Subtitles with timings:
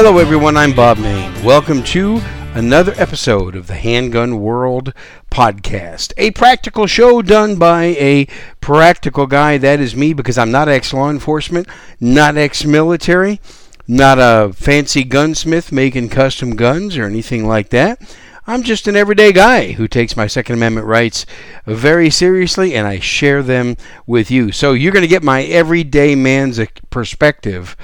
[0.00, 0.56] Hello, everyone.
[0.56, 1.42] I'm Bob Mayne.
[1.42, 2.20] Welcome to
[2.54, 4.94] another episode of the Handgun World
[5.28, 8.28] podcast, a practical show done by a
[8.60, 9.58] practical guy.
[9.58, 11.66] That is me because I'm not ex law enforcement,
[11.98, 13.40] not ex military,
[13.88, 18.00] not a fancy gunsmith making custom guns or anything like that.
[18.46, 21.26] I'm just an everyday guy who takes my Second Amendment rights
[21.66, 23.76] very seriously and I share them
[24.06, 24.52] with you.
[24.52, 27.76] So you're going to get my everyday man's perspective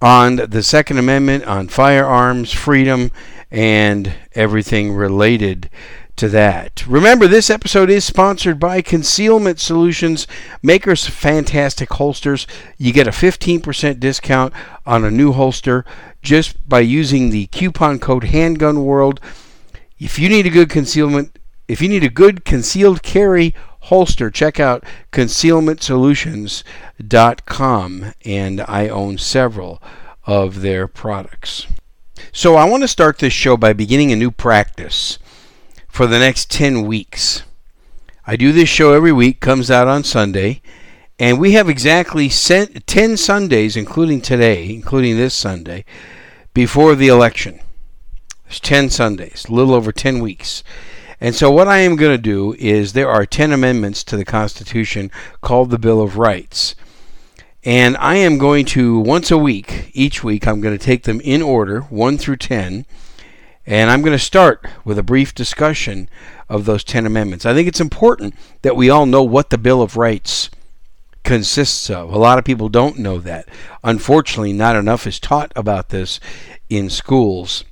[0.00, 3.10] on the Second Amendment, on firearms, freedom,
[3.50, 5.70] and everything related
[6.16, 6.86] to that.
[6.86, 10.26] Remember, this episode is sponsored by Concealment Solutions,
[10.62, 12.46] makers of fantastic holsters.
[12.78, 14.52] You get a 15% discount
[14.86, 15.84] on a new holster
[16.22, 19.20] just by using the coupon code Handgun World.
[19.98, 23.54] If you need a good concealment, if you need a good concealed carry
[23.86, 29.82] holster, check out concealmentsolutions.com, and I own several
[30.24, 31.66] of their products.
[32.32, 35.18] So I want to start this show by beginning a new practice
[35.88, 37.42] for the next 10 weeks.
[38.26, 40.60] I do this show every week, comes out on Sunday,
[41.18, 45.84] and we have exactly 10 Sundays, including today, including this Sunday,
[46.52, 47.60] before the election.
[48.44, 50.62] There's 10 Sundays, a little over 10 weeks.
[51.20, 54.24] And so, what I am going to do is there are 10 amendments to the
[54.24, 56.74] Constitution called the Bill of Rights.
[57.64, 61.20] And I am going to, once a week, each week, I'm going to take them
[61.22, 62.86] in order, 1 through 10.
[63.66, 66.08] And I'm going to start with a brief discussion
[66.48, 67.44] of those 10 amendments.
[67.44, 70.50] I think it's important that we all know what the Bill of Rights
[71.24, 72.12] consists of.
[72.12, 73.48] A lot of people don't know that.
[73.82, 76.20] Unfortunately, not enough is taught about this
[76.70, 77.64] in schools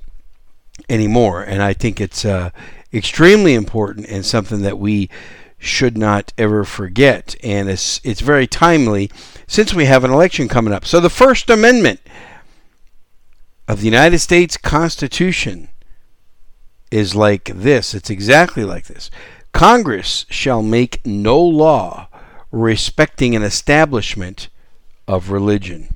[0.89, 1.41] anymore.
[1.41, 2.49] And I think it's uh,
[2.95, 5.09] extremely important and something that we
[5.57, 7.35] should not ever forget.
[7.43, 9.11] And it's it's very timely
[9.47, 10.85] since we have an election coming up.
[10.85, 11.99] So the First Amendment
[13.67, 15.69] of the United States Constitution
[16.91, 17.93] is like this.
[17.93, 19.09] It's exactly like this.
[19.51, 22.07] Congress shall make no law
[22.51, 24.49] respecting an establishment
[25.07, 25.93] of religion,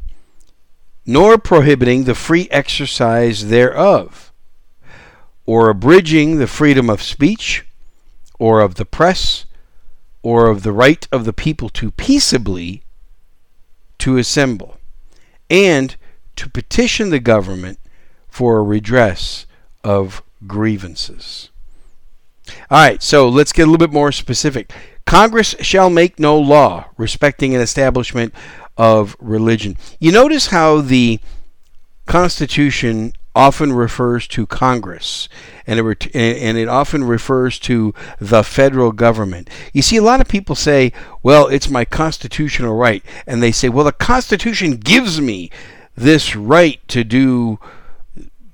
[1.05, 4.28] nor prohibiting the free exercise thereof
[5.49, 7.65] or abridging the freedom of speech,
[8.37, 9.45] or of the press,
[10.21, 12.83] or of the right of the people to peaceably
[13.97, 14.77] to assemble,
[15.49, 15.95] and
[16.35, 17.79] to petition the government
[18.27, 19.47] for a redress
[19.83, 21.49] of grievances.
[22.69, 24.71] All right, so let's get a little bit more specific.
[25.07, 28.35] Congress shall make no law respecting an establishment
[28.77, 29.77] of religion.
[29.99, 31.19] You notice how the
[32.05, 35.29] Constitution often refers to Congress,
[35.67, 39.49] and it, and it often refers to the federal government.
[39.71, 40.91] You see, a lot of people say,
[41.21, 43.03] well, it's my constitutional right.
[43.27, 45.51] And they say, well, the Constitution gives me
[45.95, 47.59] this right to do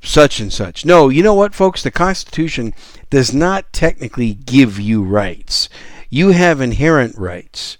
[0.01, 0.85] such and such.
[0.85, 1.81] No, you know what, folks?
[1.81, 2.73] The Constitution
[3.09, 5.69] does not technically give you rights.
[6.09, 7.77] You have inherent rights.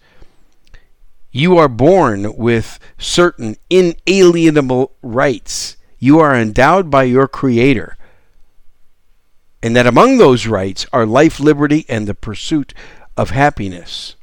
[1.32, 7.98] You are born with certain inalienable rights you are endowed by your Creator,
[9.64, 12.76] and that among those rights are life, liberty, and the pursuit
[13.18, 14.16] of happiness.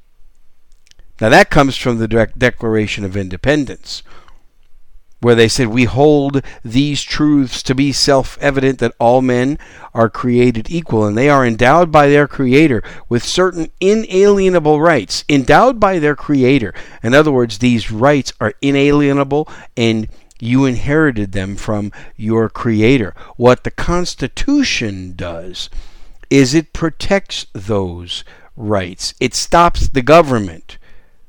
[1.21, 4.05] Now, that comes from the Declaration of Independence,
[5.21, 9.59] where they said, We hold these truths to be self evident that all men
[9.93, 15.25] are created equal, and they are endowed by their Creator with certain inalienable rights.
[15.29, 16.75] Endowed by their Creator.
[17.03, 20.07] In other words, these rights are inalienable and
[20.43, 23.15] you inherited them from your Creator.
[23.37, 25.71] What the Constitution does
[26.31, 28.25] is it protects those
[28.57, 30.79] rights, it stops the government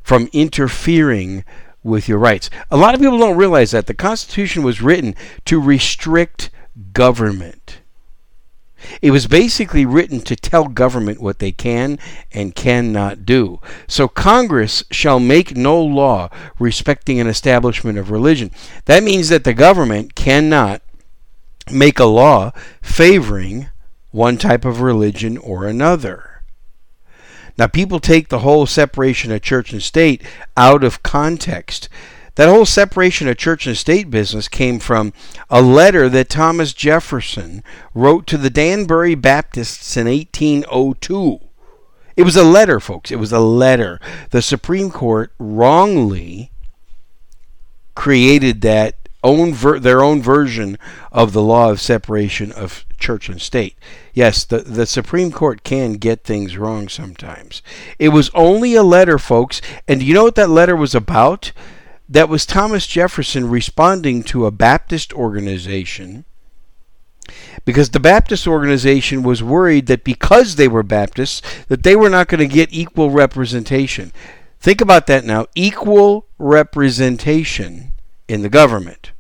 [0.02, 1.46] from interfering
[1.84, 2.50] with your rights.
[2.72, 5.14] A lot of people don't realize that the Constitution was written
[5.46, 6.50] to restrict
[6.92, 7.82] government.
[9.02, 12.00] It was basically written to tell government what they can
[12.32, 13.60] and cannot do.
[13.88, 18.52] So Congress shall make no law respecting an establishment of religion.
[18.86, 20.82] That means that the government cannot
[21.72, 22.52] make a law
[22.82, 23.70] favoring
[24.12, 26.34] one type of religion or another.
[27.58, 30.24] Now, people take the whole separation of church and state
[30.58, 31.88] out of context.
[32.36, 35.14] That whole separation of church and state business came from
[35.50, 37.64] a letter that Thomas Jefferson
[37.94, 41.40] wrote to the Danbury Baptists in 1802.
[42.16, 43.12] It was a letter, folks.
[43.12, 44.00] It was a letter.
[44.32, 46.52] The Supreme Court wrongly
[47.96, 50.78] created that own ver- their own version
[51.12, 53.78] of the law of separation of church and state.
[54.14, 57.62] Yes, the, the Supreme Court can get things wrong sometimes.
[58.00, 61.52] It was only a letter, folks, and do you know what that letter was about?
[62.14, 66.26] That was Thomas Jefferson responding to a Baptist organization
[67.66, 72.28] because the Baptist organization was worried that because they were Baptists that they were not
[72.28, 74.12] going to get equal representation.
[74.60, 77.94] Think about that now, equal representation
[78.28, 79.12] in the government.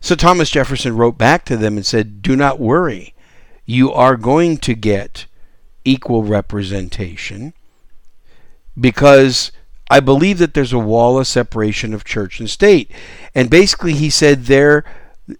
[0.00, 3.14] So Thomas Jefferson wrote back to them and said, "Do not worry.
[3.66, 5.26] You are going to get
[5.84, 7.52] equal representation
[8.80, 9.52] because
[9.88, 12.90] I believe that there's a wall of separation of church and state.
[13.34, 14.84] And basically, he said there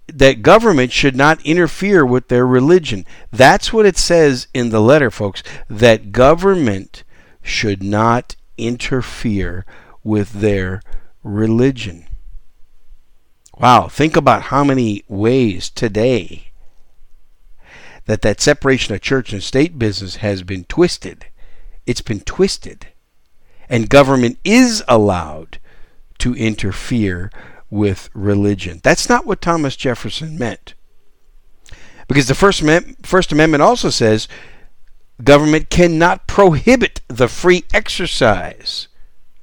[0.09, 3.07] that government should not interfere with their religion.
[3.31, 7.05] That's what it says in the letter, folks, that government
[7.43, 9.65] should not interfere
[10.03, 10.83] with their
[11.23, 12.07] religion.
[13.59, 16.47] Wow, think about how many ways today
[18.07, 21.27] that that separation of church and state business has been twisted.
[21.87, 22.89] It's been twisted.
[23.69, 25.59] And government is allowed
[26.19, 27.31] to interfere
[27.71, 28.81] with religion.
[28.83, 30.75] That's not what Thomas Jefferson meant.
[32.09, 32.63] Because the First,
[33.03, 34.29] First Amendment also says
[35.23, 38.89] government cannot prohibit the free exercise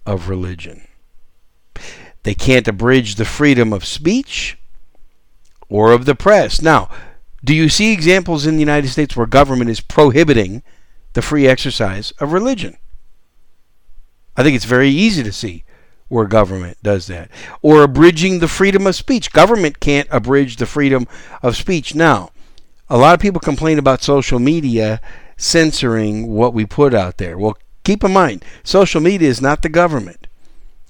[0.05, 0.87] of religion.
[2.23, 4.57] They can't abridge the freedom of speech
[5.69, 6.61] or of the press.
[6.61, 6.89] Now,
[7.43, 10.63] do you see examples in the United States where government is prohibiting
[11.13, 12.77] the free exercise of religion?
[14.35, 15.63] I think it's very easy to see
[16.07, 17.29] where government does that.
[17.61, 19.31] Or abridging the freedom of speech.
[19.31, 21.07] Government can't abridge the freedom
[21.41, 21.95] of speech.
[21.95, 22.29] Now,
[22.89, 25.01] a lot of people complain about social media
[25.37, 27.37] censoring what we put out there.
[27.37, 30.27] Well, keep in mind, social media is not the government.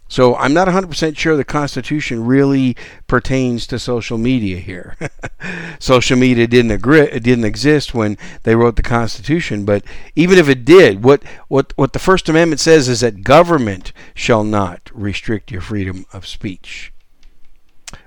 [0.07, 2.75] So I'm not 100% sure the Constitution really
[3.07, 4.95] pertains to social media here.
[5.79, 9.83] social media didn't agree, it didn't exist when they wrote the Constitution, but
[10.15, 14.44] even if it did, what, what, what the First Amendment says is that government shall
[14.44, 16.94] not restrict your freedom of speech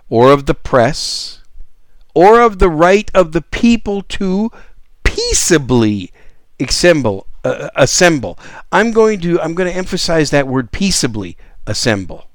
[0.08, 1.42] or of the press
[2.14, 4.50] or of the right of the people to
[5.02, 6.12] peaceably
[6.60, 8.38] assemble uh, assemble.
[8.72, 12.26] I'm going to I'm going to emphasize that word peaceably assemble.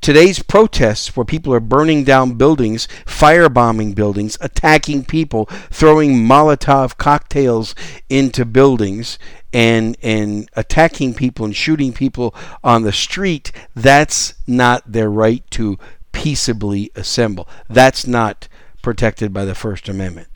[0.00, 7.74] Today's protests, where people are burning down buildings, firebombing buildings, attacking people, throwing Molotov cocktails
[8.08, 9.18] into buildings,
[9.52, 12.34] and and attacking people and shooting people
[12.64, 15.78] on the street, that's not their right to
[16.12, 17.46] peaceably assemble.
[17.68, 18.48] That's not
[18.82, 20.28] protected by the First Amendment.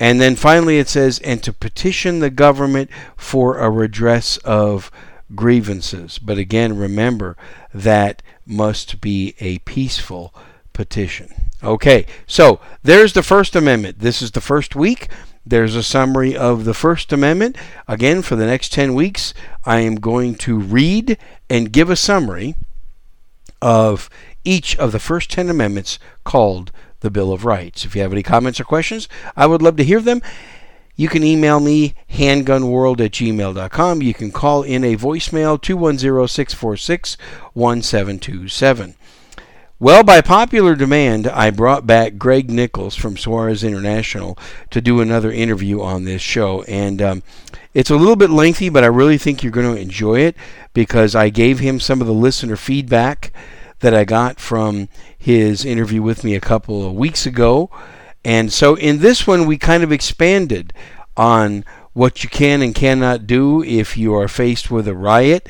[0.00, 4.90] And then finally it says, and to petition the government for a redress of
[5.34, 6.18] grievances.
[6.18, 7.36] But again, remember
[7.72, 10.34] that must be a peaceful
[10.72, 11.50] petition.
[11.62, 13.98] Okay, so there's the First Amendment.
[13.98, 15.08] This is the first week.
[15.44, 17.56] There's a summary of the First Amendment.
[17.88, 19.34] Again, for the next 10 weeks,
[19.64, 21.18] I am going to read
[21.50, 22.54] and give a summary
[23.60, 24.08] of
[24.44, 26.70] each of the first 10 amendments called
[27.00, 27.84] the Bill of Rights.
[27.84, 30.22] If you have any comments or questions, I would love to hear them.
[30.98, 34.02] You can email me, handgunworld at gmail.com.
[34.02, 37.16] You can call in a voicemail, 210 646
[37.54, 38.96] 1727.
[39.78, 44.36] Well, by popular demand, I brought back Greg Nichols from Suarez International
[44.70, 46.62] to do another interview on this show.
[46.64, 47.22] And um,
[47.74, 50.36] it's a little bit lengthy, but I really think you're going to enjoy it
[50.74, 53.32] because I gave him some of the listener feedback
[53.78, 57.70] that I got from his interview with me a couple of weeks ago.
[58.24, 60.72] And so in this one, we kind of expanded
[61.16, 65.48] on what you can and cannot do if you are faced with a riot.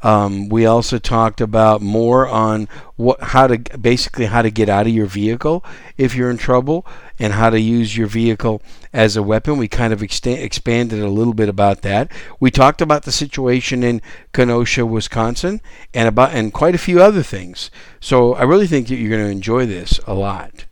[0.00, 4.86] Um, we also talked about more on what how to basically how to get out
[4.86, 5.64] of your vehicle
[5.96, 6.86] if you're in trouble
[7.18, 9.58] and how to use your vehicle as a weapon.
[9.58, 12.12] We kind of expanded a little bit about that.
[12.38, 14.00] We talked about the situation in
[14.32, 15.60] Kenosha, Wisconsin,
[15.92, 17.68] and about and quite a few other things.
[17.98, 20.67] So I really think that you're going to enjoy this a lot.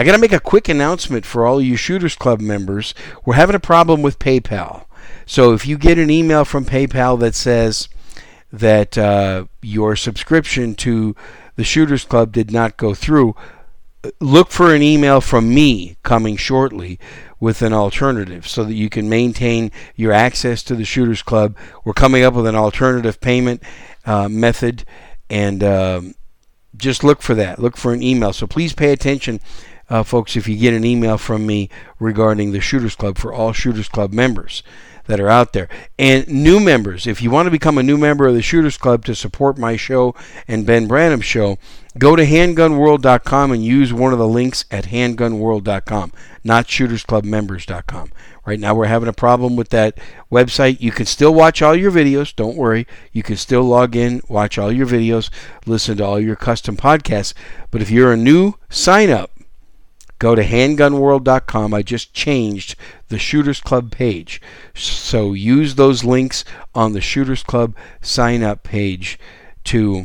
[0.00, 2.94] I got to make a quick announcement for all you Shooters Club members.
[3.26, 4.86] We're having a problem with PayPal.
[5.26, 7.86] So if you get an email from PayPal that says
[8.50, 11.14] that uh, your subscription to
[11.56, 13.36] the Shooters Club did not go through,
[14.20, 16.98] look for an email from me coming shortly
[17.38, 21.54] with an alternative so that you can maintain your access to the Shooters Club.
[21.84, 23.62] We're coming up with an alternative payment
[24.06, 24.86] uh, method,
[25.28, 26.14] and um,
[26.74, 27.58] just look for that.
[27.58, 28.32] Look for an email.
[28.32, 29.40] So please pay attention
[29.90, 31.68] uh, folks, if you get an email from me
[31.98, 34.62] regarding the Shooters Club for all Shooters Club members
[35.06, 35.68] that are out there.
[35.98, 39.04] And new members, if you want to become a new member of the Shooters Club
[39.06, 40.14] to support my show
[40.46, 41.58] and Ben Branham's show,
[41.98, 46.12] go to handgunworld.com and use one of the links at handgunworld.com,
[46.44, 48.12] not shootersclubmembers.com.
[48.46, 49.98] Right now, we're having a problem with that
[50.30, 50.80] website.
[50.80, 52.34] You can still watch all your videos.
[52.34, 52.86] Don't worry.
[53.12, 55.28] You can still log in, watch all your videos,
[55.66, 57.34] listen to all your custom podcasts.
[57.70, 59.29] But if you're a new sign up,
[60.20, 61.74] go to handgunworld.com.
[61.74, 62.76] I just changed
[63.08, 64.40] the Shooters Club page.
[64.74, 69.18] So use those links on the Shooters Club sign up page
[69.64, 70.04] to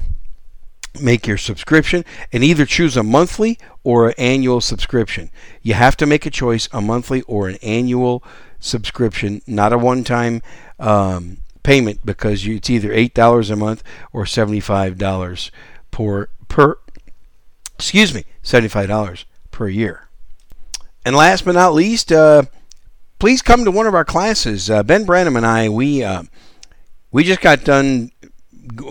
[0.99, 5.29] make your subscription and either choose a monthly or an annual subscription.
[5.61, 8.23] You have to make a choice a monthly or an annual
[8.59, 10.41] subscription, not a one time
[10.79, 15.51] um, payment because it's either $8 a month or $75
[15.91, 16.77] per, per
[17.77, 20.07] excuse me, $75 per year.
[21.03, 22.43] And last but not least, uh,
[23.17, 24.69] please come to one of our classes.
[24.69, 26.23] Uh, ben Branham and I, we uh,
[27.11, 28.11] we just got done.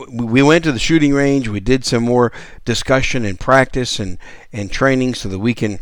[0.09, 1.49] We went to the shooting range.
[1.49, 2.33] We did some more
[2.65, 4.19] discussion and practice and
[4.53, 5.81] and training so that we can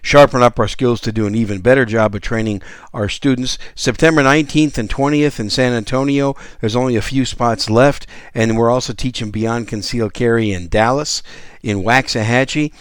[0.00, 2.62] sharpen up our skills to do an even better job of training
[2.94, 3.58] our students.
[3.74, 6.36] September 19th and 20th in San Antonio.
[6.60, 11.20] There's only a few spots left, and we're also teaching Beyond Concealed Carry in Dallas,
[11.64, 12.72] in Waxahachie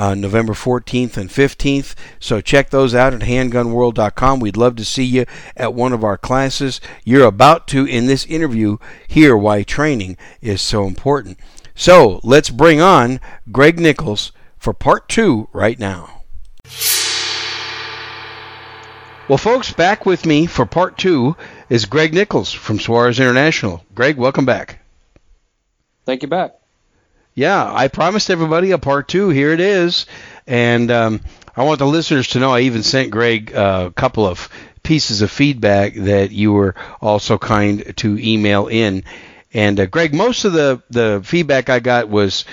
[0.00, 1.94] uh, November 14th and 15th.
[2.18, 4.40] So check those out at handgunworld.com.
[4.40, 6.80] We'd love to see you at one of our classes.
[7.04, 11.38] You're about to, in this interview, hear why training is so important.
[11.74, 13.20] So let's bring on
[13.52, 16.22] Greg Nichols for part two right now.
[19.28, 21.36] Well, folks, back with me for part two
[21.68, 23.84] is Greg Nichols from Suarez International.
[23.94, 24.80] Greg, welcome back.
[26.06, 26.59] Thank you back
[27.40, 29.30] yeah, I promised everybody a part two.
[29.30, 30.04] Here it is,
[30.46, 31.20] and um,
[31.56, 34.50] I want the listeners to know I even sent Greg uh, a couple of
[34.82, 39.04] pieces of feedback that you were also kind to email in.
[39.54, 42.44] And uh, Greg, most of the the feedback I got was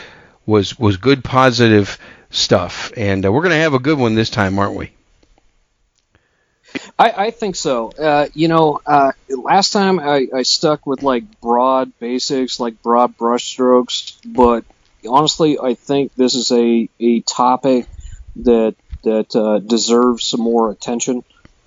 [0.45, 4.29] was was good, positive stuff, and uh, we're going to have a good one this
[4.29, 4.91] time, aren't we?
[6.97, 7.89] I, I think so.
[7.89, 13.17] Uh, you know, uh, last time I, I stuck with like broad basics, like broad
[13.17, 14.63] brushstrokes, but
[15.07, 17.87] honestly, I think this is a, a topic
[18.37, 21.23] that that uh, deserves some more attention.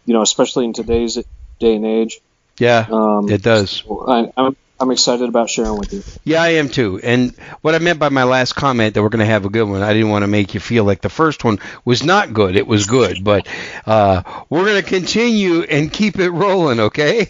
[0.07, 1.19] You know, especially in today's
[1.59, 2.21] day and age.
[2.59, 3.71] Yeah, um, it does.
[3.71, 6.03] So I, I'm I'm excited about sharing with you.
[6.25, 6.99] Yeah, I am too.
[7.03, 9.65] And what I meant by my last comment that we're going to have a good
[9.65, 12.57] one, I didn't want to make you feel like the first one was not good.
[12.57, 13.47] It was good, but
[13.85, 16.81] uh, we're going to continue and keep it rolling.
[16.81, 17.29] Okay?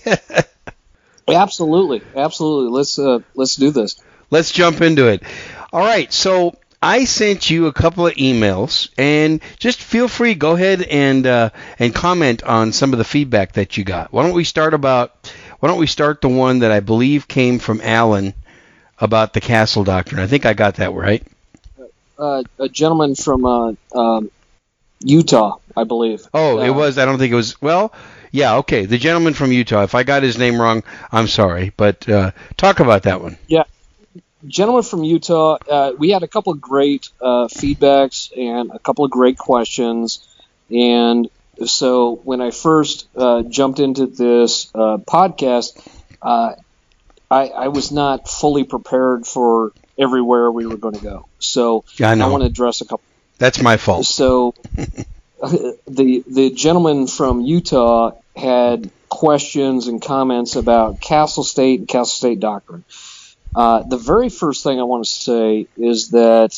[1.28, 2.70] absolutely, absolutely.
[2.70, 4.00] Let's uh, let's do this.
[4.30, 5.24] Let's jump into it.
[5.72, 6.12] All right.
[6.12, 11.26] So I sent you a couple of emails, and just feel free, go ahead and
[11.26, 14.12] uh, and comment on some of the feedback that you got.
[14.12, 17.58] Why don't we start about why don't we start the one that I believe came
[17.58, 18.32] from Alan
[18.98, 20.20] about the castle doctrine?
[20.20, 21.22] I think I got that right.
[22.18, 24.30] Uh, a gentleman from uh, um,
[25.02, 26.26] Utah, I believe.
[26.32, 26.98] Oh, uh, it was.
[26.98, 27.60] I don't think it was.
[27.60, 27.92] Well,
[28.30, 28.86] yeah, okay.
[28.86, 29.82] The gentleman from Utah.
[29.82, 31.72] If I got his name wrong, I'm sorry.
[31.76, 33.36] But uh, talk about that one.
[33.48, 33.64] Yeah,
[34.46, 35.58] gentleman from Utah.
[35.68, 40.26] Uh, we had a couple of great uh, feedbacks and a couple of great questions,
[40.70, 41.28] and
[41.66, 45.78] so when I first uh, jumped into this uh, podcast,
[46.22, 46.54] uh,
[47.30, 51.28] I, I, was not fully prepared for everywhere we were going to go.
[51.38, 53.04] So yeah, I, I want to address a couple.
[53.38, 54.06] That's my fault.
[54.06, 54.54] So
[55.40, 62.40] the the gentleman from Utah had questions and comments about Castle State and Castle State
[62.40, 62.84] doctrine.
[63.54, 66.56] Uh, the very first thing I want to say is that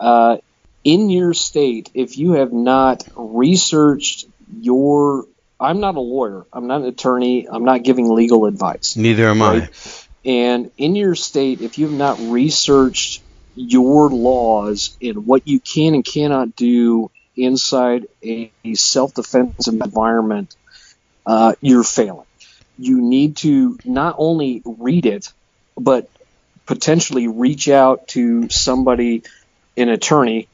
[0.00, 0.38] uh,
[0.84, 4.26] in your state, if you have not researched
[4.60, 5.26] your
[5.62, 6.44] I'm not a lawyer.
[6.52, 7.48] I'm not an attorney.
[7.48, 8.96] I'm not giving legal advice.
[8.96, 9.62] Neither am right?
[9.62, 10.28] I.
[10.28, 13.22] And in your state, if you've not researched
[13.54, 20.54] your laws and what you can and cannot do inside a, self defensive environment,
[21.26, 22.26] uh, you're failing.
[22.78, 25.32] You need to not only read it,
[25.76, 26.08] but
[26.66, 29.22] potentially reach out to somebody,
[29.76, 30.48] an attorney.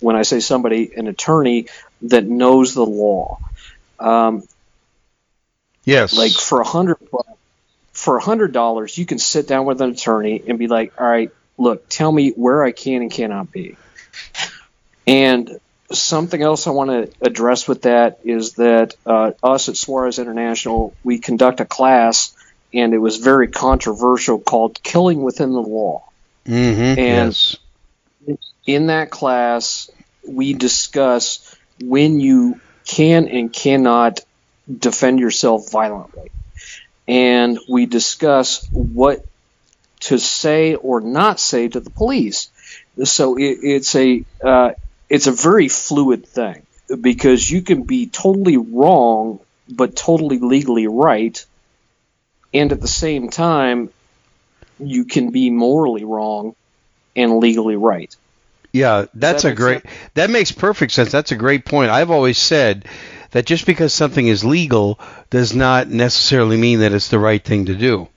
[0.00, 1.66] When I say somebody, an attorney
[2.02, 3.38] that knows the law.
[3.98, 4.42] Um,
[5.84, 6.12] yes.
[6.16, 6.98] Like for a hundred
[7.92, 11.06] for a hundred dollars, you can sit down with an attorney and be like, "All
[11.06, 13.76] right, look, tell me where I can and cannot be."
[15.06, 15.60] And
[15.92, 20.94] something else I want to address with that is that uh, us at Suarez International,
[21.04, 22.34] we conduct a class,
[22.74, 26.08] and it was very controversial called "Killing Within the Law."
[26.46, 26.98] Mm-hmm.
[26.98, 27.56] And yes.
[28.66, 29.90] in that class,
[30.26, 34.20] we discuss when you can and cannot
[34.78, 36.30] defend yourself violently.
[37.06, 39.24] And we discuss what
[40.00, 42.50] to say or not say to the police.
[43.04, 44.72] So it, it's a uh,
[45.08, 46.66] it's a very fluid thing
[47.00, 51.44] because you can be totally wrong but totally legally right,
[52.54, 53.90] and at the same time,
[54.78, 56.54] you can be morally wrong
[57.16, 58.14] and legally right.
[58.72, 59.82] Yeah, that's that a great.
[59.82, 59.94] sense?
[60.14, 61.12] That makes perfect sense.
[61.12, 61.90] That's a great point.
[61.90, 62.86] I've always said
[63.30, 64.98] that just because something is legal
[65.30, 68.08] does not necessarily mean that it's the right thing to do.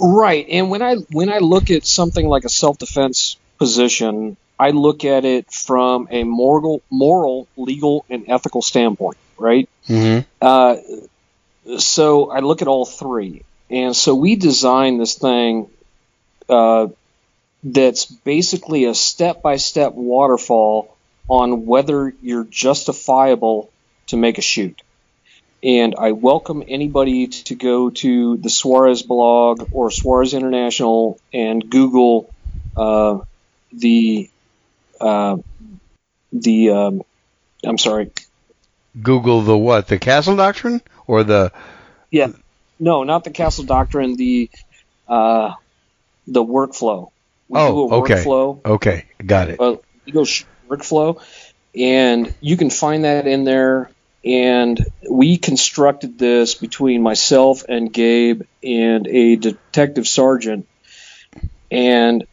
[0.00, 4.70] Right, and when I when I look at something like a self defense position, I
[4.70, 9.18] look at it from a moral, moral, legal, and ethical standpoint.
[9.38, 9.68] Right.
[9.86, 10.76] hmm Uh,
[11.78, 15.70] so I look at all three, and so we designed this thing
[16.48, 16.88] uh,
[17.62, 20.94] that's basically a step-by-step waterfall
[21.28, 23.70] on whether you're justifiable
[24.08, 24.82] to make a shoot.
[25.62, 32.30] And I welcome anybody to go to the Suarez blog or Suarez International and Google
[32.76, 33.20] uh,
[33.72, 34.28] the
[35.00, 35.38] uh,
[36.32, 37.02] the um,
[37.64, 38.10] I'm sorry,
[39.00, 39.88] Google the what?
[39.88, 41.52] The Castle Doctrine or the?
[42.10, 42.28] Yeah,
[42.78, 44.16] no, not the Castle Doctrine.
[44.16, 44.50] The
[45.08, 45.54] uh,
[46.26, 47.10] the workflow.
[47.48, 48.14] We Oh, do a okay.
[48.24, 49.60] workflow, Okay, got it.
[49.60, 51.20] a legal sh- workflow,
[51.74, 53.90] and you can find that in there.
[54.24, 60.66] And we constructed this between myself and Gabe and a detective sergeant.
[61.70, 62.26] And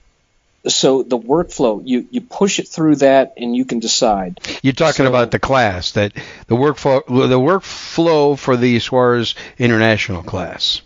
[0.68, 4.40] so the workflow, you, you push it through that, and you can decide.
[4.62, 6.14] You're talking So- about the class that
[6.48, 10.82] the workflow the workflow for the Suarez International class.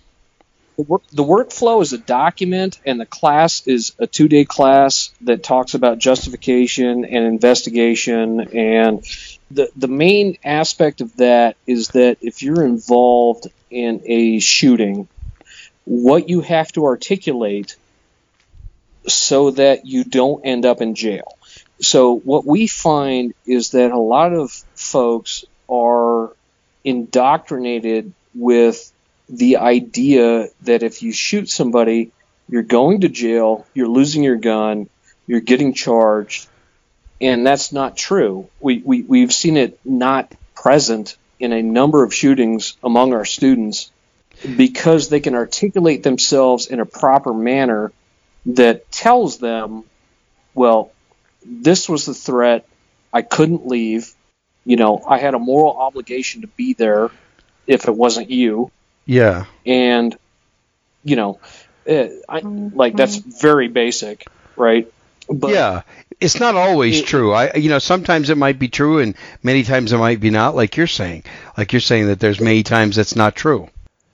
[0.78, 5.12] The, work, the workflow is a document, and the class is a two day class
[5.22, 8.42] that talks about justification and investigation.
[8.42, 9.06] And
[9.52, 15.08] the, the main aspect of that is that if you're involved in a shooting,
[15.86, 17.78] what you have to articulate
[19.08, 21.38] so that you don't end up in jail.
[21.82, 26.32] So, what we find is that a lot of folks are
[26.84, 28.92] indoctrinated with
[29.28, 32.12] the idea that if you shoot somebody,
[32.48, 34.88] you're going to jail, you're losing your gun,
[35.28, 36.48] you're getting charged,
[37.20, 38.48] and that's not true.
[38.60, 43.92] We, we, we've seen it not present in a number of shootings among our students
[44.56, 47.92] because they can articulate themselves in a proper manner
[48.48, 49.84] that tells them,
[50.54, 50.92] well,
[51.46, 52.68] this was the threat,
[53.14, 54.12] I couldn't leave,
[54.66, 57.10] you know, I had a moral obligation to be there
[57.68, 58.72] if it wasn't you
[59.06, 59.46] Yeah.
[59.66, 60.16] and
[61.04, 61.40] you know,
[61.88, 64.92] uh, I, like that's very basic, right?
[65.30, 65.82] But yeah,
[66.20, 67.32] it's not always It- true.
[67.32, 70.56] I, you know, sometimes it might be true, and many times it might be not.
[70.56, 71.24] Like you're saying,
[71.58, 73.70] like you're saying that there's many times that's not true.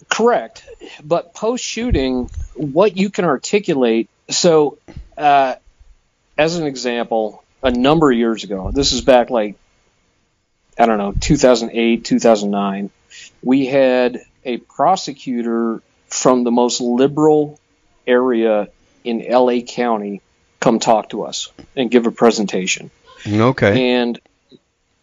[0.10, 0.63] correct.
[1.04, 4.10] But post shooting, what you can articulate.
[4.32, 4.78] So,
[5.17, 5.56] uh,
[6.38, 9.56] as an example, a number of years ago, this is back like
[10.80, 12.89] I don't know, 2008, 2009.
[13.44, 17.60] We had a prosecutor from the most liberal
[18.08, 18.70] area
[19.04, 20.22] in LA County
[20.60, 22.89] come talk to us and give a presentation.
[23.28, 23.91] Okay.
[23.94, 24.20] And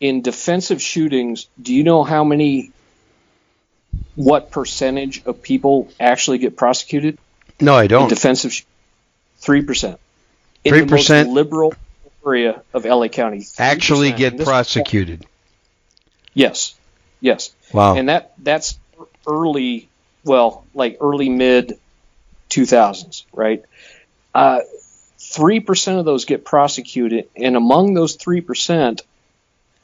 [0.00, 2.72] in defensive shootings, do you know how many,
[4.14, 7.18] what percentage of people actually get prosecuted
[7.60, 8.08] No, I don't.
[8.08, 8.52] defensive?
[8.52, 8.64] sh-
[9.38, 9.98] Three percent.
[10.64, 11.33] 3%?
[11.33, 11.72] liberal
[12.27, 13.38] area of LA County.
[13.38, 13.61] 3%.
[13.61, 15.24] Actually, get prosecuted.
[16.35, 16.74] Yes,
[17.20, 17.96] yes, Wow.
[17.96, 18.79] and that that's
[19.27, 19.88] early,
[20.24, 21.79] well, like early mid
[22.48, 23.64] two thousands, right?
[24.35, 24.61] Uh,
[25.20, 29.03] Three percent of those get prosecuted, and among those three percent,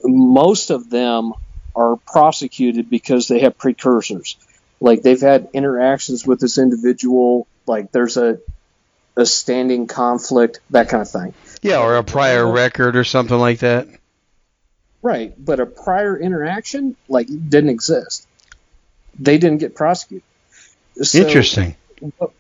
[0.03, 1.33] most of them
[1.77, 4.37] are prosecuted because they have precursors.
[4.81, 8.38] Like they've had interactions with this individual, like there's a
[9.16, 11.35] a standing conflict, that kind of thing.
[11.62, 13.87] yeah, or a prior record or something like that.
[15.03, 18.27] Right, but a prior interaction like didn't exist.
[19.18, 20.24] They didn't get prosecuted.
[21.03, 21.77] So Interesting.
[22.16, 22.33] What,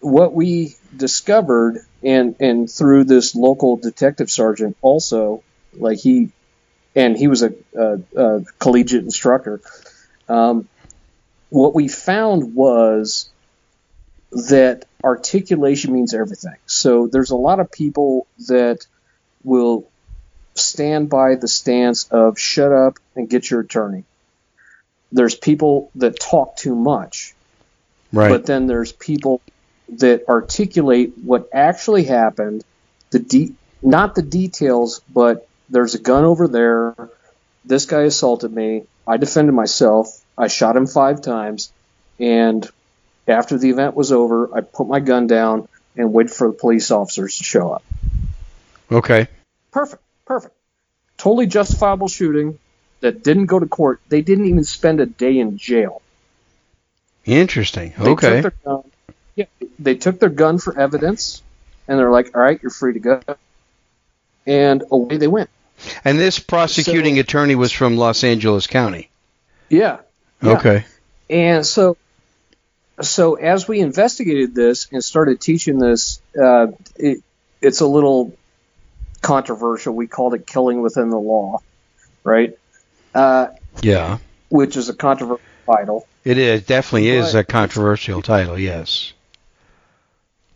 [0.00, 5.42] what we discovered, and and through this local detective sergeant, also
[5.74, 6.30] like he,
[6.94, 9.60] and he was a, a, a collegiate instructor.
[10.28, 10.68] Um,
[11.48, 13.28] what we found was
[14.32, 16.56] that articulation means everything.
[16.66, 18.86] So there's a lot of people that
[19.42, 19.88] will
[20.54, 24.04] stand by the stance of shut up and get your attorney.
[25.12, 27.34] There's people that talk too much,
[28.12, 28.28] Right.
[28.28, 29.40] but then there's people
[29.98, 32.64] that articulate what actually happened,
[33.10, 36.94] the de- not the details, but there's a gun over there.
[37.64, 38.84] This guy assaulted me.
[39.06, 40.20] I defended myself.
[40.38, 41.72] I shot him five times,
[42.20, 42.68] and
[43.30, 46.90] after the event was over, I put my gun down and waited for the police
[46.90, 47.82] officers to show up.
[48.90, 49.28] Okay.
[49.70, 50.02] Perfect.
[50.26, 50.54] Perfect.
[51.16, 52.58] Totally justifiable shooting
[53.00, 54.00] that didn't go to court.
[54.08, 56.02] They didn't even spend a day in jail.
[57.24, 57.92] Interesting.
[57.98, 58.42] They Okay.
[58.64, 58.82] Gun,
[59.36, 59.44] yeah,
[59.78, 61.42] they took their gun for evidence,
[61.86, 63.20] and they're like, "All right, you're free to go,"
[64.46, 65.50] and away they went.
[66.04, 69.10] And this prosecuting So- attorney was from Los Angeles County.
[69.68, 69.98] Yeah.
[70.42, 70.52] Yeah.
[70.52, 70.84] Okay.
[71.28, 71.96] And so,
[73.02, 77.22] so as we investigated this and started teaching this, uh, it,
[77.60, 78.36] it's a little
[79.22, 79.94] controversial.
[79.94, 81.60] We called it killing within the law,
[82.24, 82.58] right?
[83.14, 83.48] Uh,
[83.82, 84.18] Yeah.
[84.48, 86.06] which is a controversial title.
[86.24, 88.58] It is definitely is a controversial title.
[88.58, 89.12] Yes.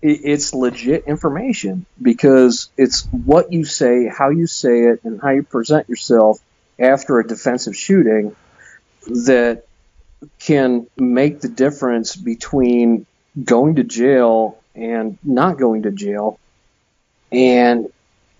[0.03, 5.31] It, it's legit information because it's what you say, how you say it, and how
[5.31, 6.39] you present yourself
[6.79, 8.35] after a defensive shooting
[9.07, 9.65] that
[10.39, 13.07] can make the difference between
[13.43, 16.39] going to jail and not going to jail.
[17.33, 17.93] And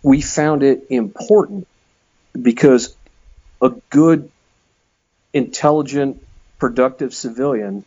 [0.03, 1.67] we found it important
[2.41, 2.97] because
[3.61, 4.31] a good,
[5.33, 6.23] intelligent,
[6.59, 7.85] productive civilian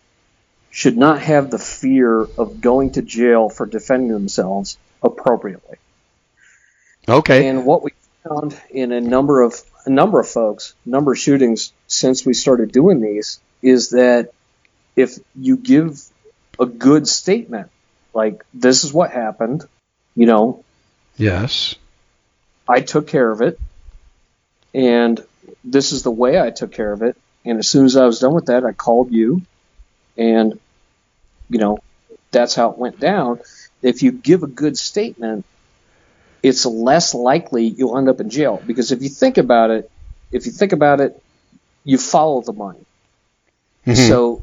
[0.70, 5.78] should not have the fear of going to jail for defending themselves appropriately.
[7.08, 7.48] Okay.
[7.48, 7.92] And what we
[8.28, 9.56] found in a number of
[9.86, 14.32] a number of folks, number of shootings since we started doing these, is that
[14.96, 16.02] if you give
[16.60, 17.70] a good statement,
[18.14, 19.66] like this is what happened,
[20.16, 20.64] you know,
[21.16, 21.76] yes.
[22.68, 23.60] I took care of it,
[24.74, 25.24] and
[25.64, 27.16] this is the way I took care of it.
[27.46, 29.42] And as soon as I was done with that, I called you,
[30.18, 30.60] and
[31.50, 31.80] you know,
[32.32, 33.40] that's how it went down.
[33.82, 35.46] If you give a good statement,
[36.44, 39.90] it's less likely you'll end up in jail because if you think about it,
[40.32, 41.22] if you think about it,
[41.84, 42.86] you follow the money.
[43.88, 44.08] Mhm.
[44.08, 44.42] So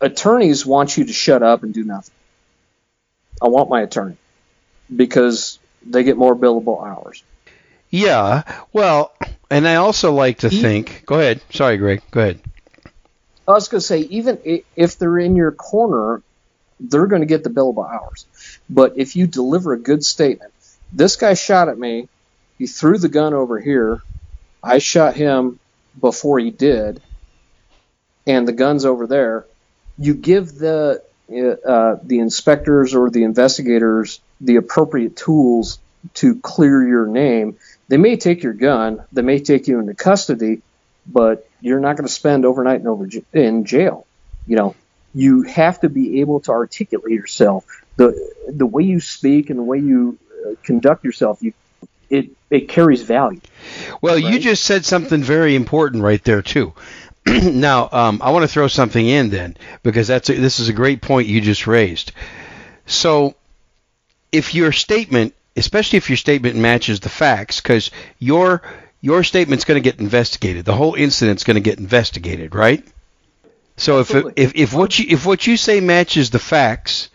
[0.00, 2.14] attorneys want you to shut up and do nothing.
[3.42, 4.16] I want my attorney
[4.94, 7.22] because they get more billable hours.
[7.90, 8.42] yeah.
[8.72, 9.12] Well,
[9.50, 11.04] and I also like to E- think.
[11.06, 11.40] Go ahead.
[11.50, 12.02] Sorry, Greg.
[12.10, 12.40] Go ahead.
[13.48, 14.38] I was going to say, even
[14.76, 16.22] if they're in your corner,
[16.78, 18.26] they're going to get the billable hours.
[18.68, 20.52] But if you deliver a good statement,
[20.92, 22.08] this guy shot at me,
[22.58, 24.02] he threw the gun over here,
[24.62, 25.58] I shot him
[26.00, 27.02] before he did,
[28.30, 29.46] and the gun's over there.
[29.98, 35.78] You give the uh, the inspectors or the investigators the appropriate tools
[36.14, 37.56] to clear your name.
[37.88, 40.62] They may take your gun, they may take you into custody,
[41.06, 44.06] but you're not going to spend overnight in over in jail.
[44.46, 44.76] You know,
[45.14, 47.64] you have to be able to articulate yourself.
[47.96, 51.52] the The way you speak and the way you uh, conduct yourself, you
[52.08, 53.40] it it carries value.
[54.00, 56.72] Well, you just said something very important right there too.
[57.26, 60.72] now, um, I want to throw something in then because that's a, this is a
[60.72, 62.12] great point you just raised.
[62.86, 63.34] So,
[64.32, 68.62] if your statement, especially if your statement matches the facts, because your
[69.00, 72.84] your statement's going to get investigated, the whole incident's going to get investigated, right?
[73.76, 77.08] So if, if if what you if what you say matches the facts,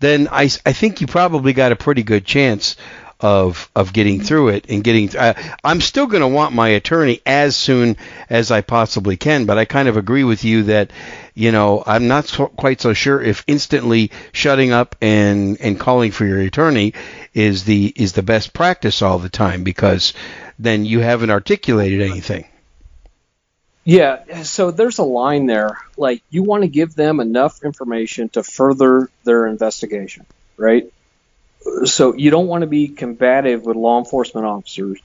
[0.00, 2.76] then I, I think you probably got a pretty good chance
[3.24, 5.16] of of getting through it and getting.
[5.16, 5.32] Uh,
[5.64, 7.96] I'm still going to want my attorney as soon
[8.28, 10.90] as I possibly can, but I kind of agree with you that
[11.32, 16.12] you know I'm not so, quite so sure if instantly shutting up and and calling
[16.12, 16.92] for your attorney
[17.32, 20.12] is the is the best practice all the time because
[20.58, 22.44] then you haven't articulated anything.
[23.84, 25.78] Yeah, so there's a line there.
[25.96, 30.26] Like you want to give them enough information to further their investigation,
[30.58, 30.92] right?
[31.84, 35.00] So you don't want to be combative with law enforcement officers,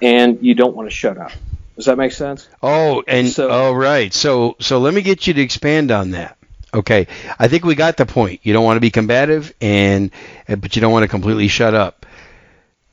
[0.00, 1.32] and you don't want to shut up.
[1.76, 2.48] Does that make sense?
[2.62, 4.12] Oh, and So- oh right.
[4.12, 6.36] So so let me get you to expand on that.
[6.74, 7.06] Okay,
[7.38, 8.40] I think we got the point.
[8.42, 10.10] You don't want to be combative, and
[10.46, 12.04] but you don't want to completely shut up.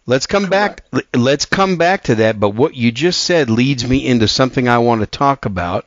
[0.05, 0.83] Let's come back.
[1.15, 2.39] Let's come back to that.
[2.39, 5.85] But what you just said leads me into something I want to talk about.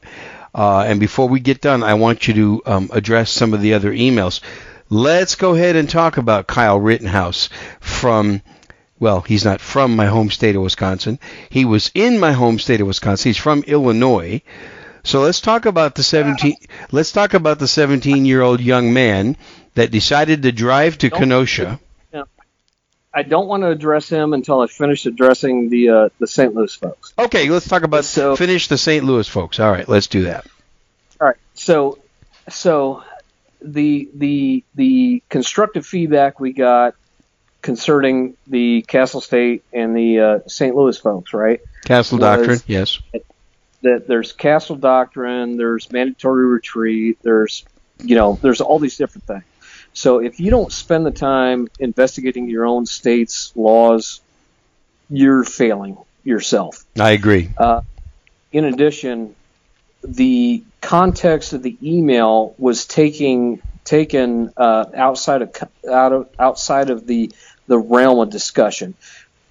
[0.55, 3.75] Uh, and before we get done, I want you to um, address some of the
[3.75, 4.41] other emails.
[4.91, 7.49] Let's go ahead and talk about Kyle Rittenhouse
[7.81, 8.43] from.
[9.01, 11.21] Well, he's not from my home state of Wisconsin.
[11.51, 13.29] He was in my home state of Wisconsin.
[13.29, 14.43] He's from Illinois.
[15.05, 16.57] So let's talk about the 17
[16.91, 19.37] let's talk about the 17-year-old young man
[19.75, 21.79] that decided to drive to Kenosha.
[23.15, 26.55] I don't want to address him until I finish addressing the uh, the St.
[26.55, 27.15] Louis folks.
[27.19, 29.05] Okay, let's talk about So- finish the St.
[29.05, 29.59] Louis folks.
[29.59, 30.47] All right, let's do that.
[31.21, 31.37] All right.
[31.55, 31.99] So,
[32.49, 33.03] so
[33.61, 36.95] the the the constructive feedback we got
[37.63, 40.75] concerning the Castle State and the uh, St.
[40.75, 41.61] Louis folks, right?
[41.85, 43.01] Castle Doctrine, yes.
[43.83, 47.65] That there's Castle Doctrine, there's mandatory retreat, there's
[48.01, 49.45] you know, there's all these different things.
[49.93, 54.21] So if you don't spend the time investigating your own state's laws
[55.11, 56.85] you're failing yourself.
[56.99, 57.51] I agree.
[57.57, 57.83] Uh,
[58.53, 59.35] in addition,
[60.09, 65.55] the context of the email was taking taken uh, outside of
[65.91, 67.31] out of outside of the
[67.67, 68.95] the realm of discussion.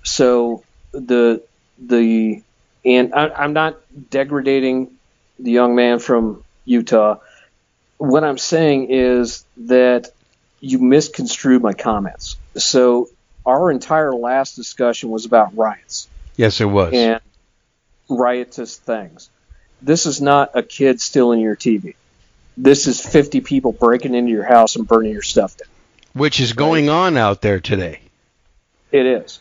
[0.04, 1.44] So the
[1.78, 2.42] the
[2.84, 3.78] and I, am not
[4.10, 4.92] degrading
[5.40, 7.20] the young man from Utah.
[7.98, 10.10] What I'm saying is that
[10.60, 12.38] you misconstrued my comments.
[12.56, 13.10] So
[13.46, 16.08] our entire last discussion was about riots.
[16.36, 16.94] Yes, it was.
[16.94, 17.22] And
[18.10, 19.30] riotous things.
[19.82, 21.96] This is not a kid stealing your TV.
[22.56, 25.70] This is 50 people breaking into your house and burning your stuff down.
[26.14, 26.94] Which is going right?
[26.94, 28.02] on out there today.
[28.92, 29.40] It is.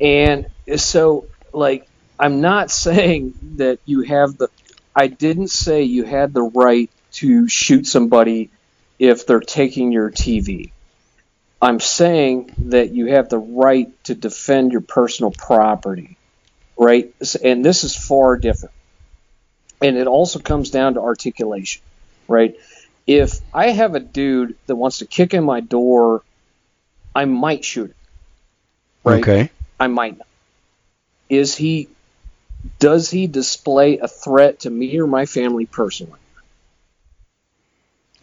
[0.00, 1.86] And so, like,
[2.18, 4.48] I'm not saying that you have the.
[4.96, 8.50] I didn't say you had the right to shoot somebody
[8.98, 10.70] if they're taking your TV.
[11.60, 16.16] I'm saying that you have the right to defend your personal property,
[16.76, 17.12] right?
[17.42, 18.74] And this is far different.
[19.84, 21.82] And it also comes down to articulation,
[22.26, 22.56] right?
[23.06, 26.22] If I have a dude that wants to kick in my door,
[27.14, 27.94] I might shoot him.
[29.04, 29.20] Right?
[29.20, 29.50] Okay.
[29.78, 30.26] I might not.
[31.28, 31.88] Is he
[32.78, 36.18] does he display a threat to me or my family personally?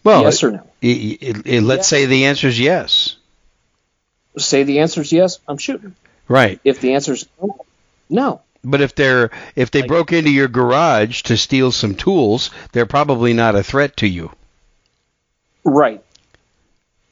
[0.04, 0.68] Well, yes or no?
[0.82, 3.18] It, it, it, let's say the answer is yes.
[4.36, 5.96] Say the answer is yes, I'm shooting.
[6.28, 6.60] Right.
[6.64, 7.66] If the answer is no,
[8.10, 8.42] no.
[8.64, 12.86] But if they're if they like, broke into your garage to steal some tools, they're
[12.86, 14.32] probably not a threat to you.
[15.64, 16.04] Right.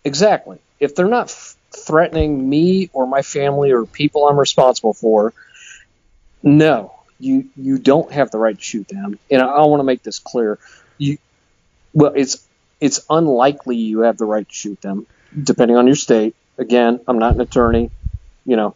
[0.04, 0.60] Exactly.
[0.80, 5.34] If they're not f- threatening me or my family or people I'm responsible for,
[6.44, 9.20] no, you you don't have the right to shoot them.
[9.30, 10.60] And I, I want to make this clear.
[10.98, 11.18] You
[11.94, 12.46] well, it's
[12.80, 15.06] it's unlikely you have the right to shoot them,
[15.42, 16.36] depending on your state.
[16.58, 17.90] Again, I'm not an attorney,
[18.46, 18.76] you know,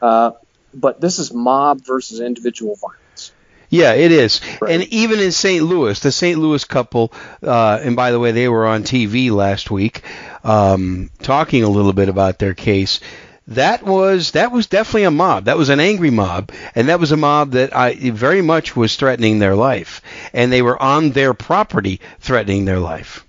[0.00, 0.32] uh,
[0.74, 3.32] but this is mob versus individual violence.
[3.70, 4.40] Yeah, it is.
[4.60, 4.72] Right.
[4.72, 5.64] And even in St.
[5.64, 6.38] Louis, the St.
[6.38, 10.02] Louis couple, uh, and by the way, they were on TV last week
[10.44, 13.00] um, talking a little bit about their case
[13.48, 15.44] that was that was definitely a mob.
[15.44, 18.96] That was an angry mob, and that was a mob that I very much was
[18.96, 20.00] threatening their life,
[20.32, 23.24] and they were on their property threatening their life.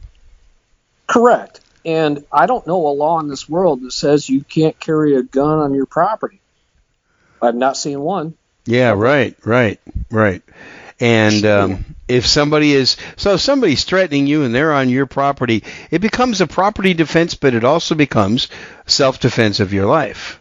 [1.07, 1.59] Correct.
[1.83, 5.23] And I don't know a law in this world that says you can't carry a
[5.23, 6.39] gun on your property.
[7.45, 8.35] I've not seen one.
[8.65, 9.79] Yeah, right, right,
[10.09, 10.41] right.
[10.99, 15.63] And um, if somebody is so if somebody's threatening you and they're on your property,
[15.91, 18.47] it becomes a property defense, but it also becomes
[18.85, 20.39] self defense of your life.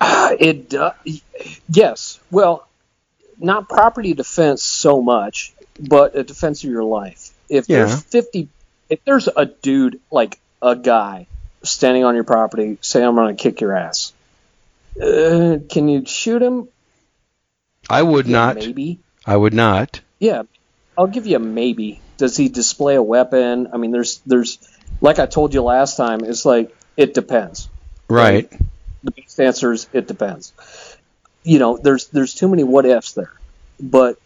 [0.00, 0.92] Uh, it uh,
[1.68, 2.66] yes, well,
[3.38, 7.30] not property defense so much, but a defense of your life.
[7.48, 7.84] If yeah.
[7.84, 8.48] there's fifty,
[8.88, 11.26] if there's a dude like a guy
[11.62, 14.12] standing on your property, say I'm going to kick your ass.
[15.00, 16.68] Uh, can you shoot him?
[17.88, 18.56] I would yeah, not.
[18.56, 19.00] Maybe.
[19.24, 20.00] I would not.
[20.18, 20.42] Yeah,
[20.96, 22.00] I'll give you a maybe.
[22.16, 23.68] Does he display a weapon?
[23.72, 24.58] I mean, there's there's
[25.00, 26.24] like I told you last time.
[26.24, 27.68] It's like it depends.
[28.08, 28.50] Right.
[28.50, 28.60] right?
[29.04, 30.52] The best answer is it depends.
[31.44, 33.32] You know, there's there's too many what ifs there,
[33.80, 34.18] but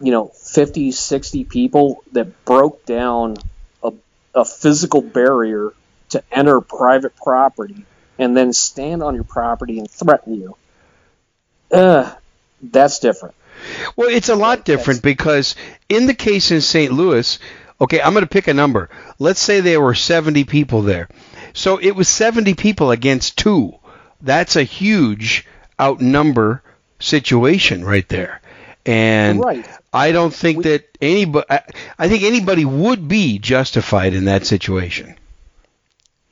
[0.00, 3.36] you know, 50, 60 people that broke down
[3.82, 3.92] a,
[4.34, 5.74] a physical barrier
[6.08, 7.84] to enter private property
[8.20, 10.56] and then stand on your property and threaten you.
[11.72, 12.14] Uh,
[12.62, 13.34] that's different.
[13.96, 15.56] Well, it's a lot different because
[15.88, 16.92] in the case in St.
[16.92, 17.38] Louis,
[17.80, 18.90] okay, I'm going to pick a number.
[19.18, 21.08] Let's say there were 70 people there.
[21.54, 23.74] So it was 70 people against two.
[24.20, 25.46] That's a huge
[25.80, 26.62] outnumber
[26.98, 28.42] situation right there.
[28.84, 29.66] And right.
[29.92, 31.46] I don't think we, that anybody
[31.98, 35.16] I think anybody would be justified in that situation.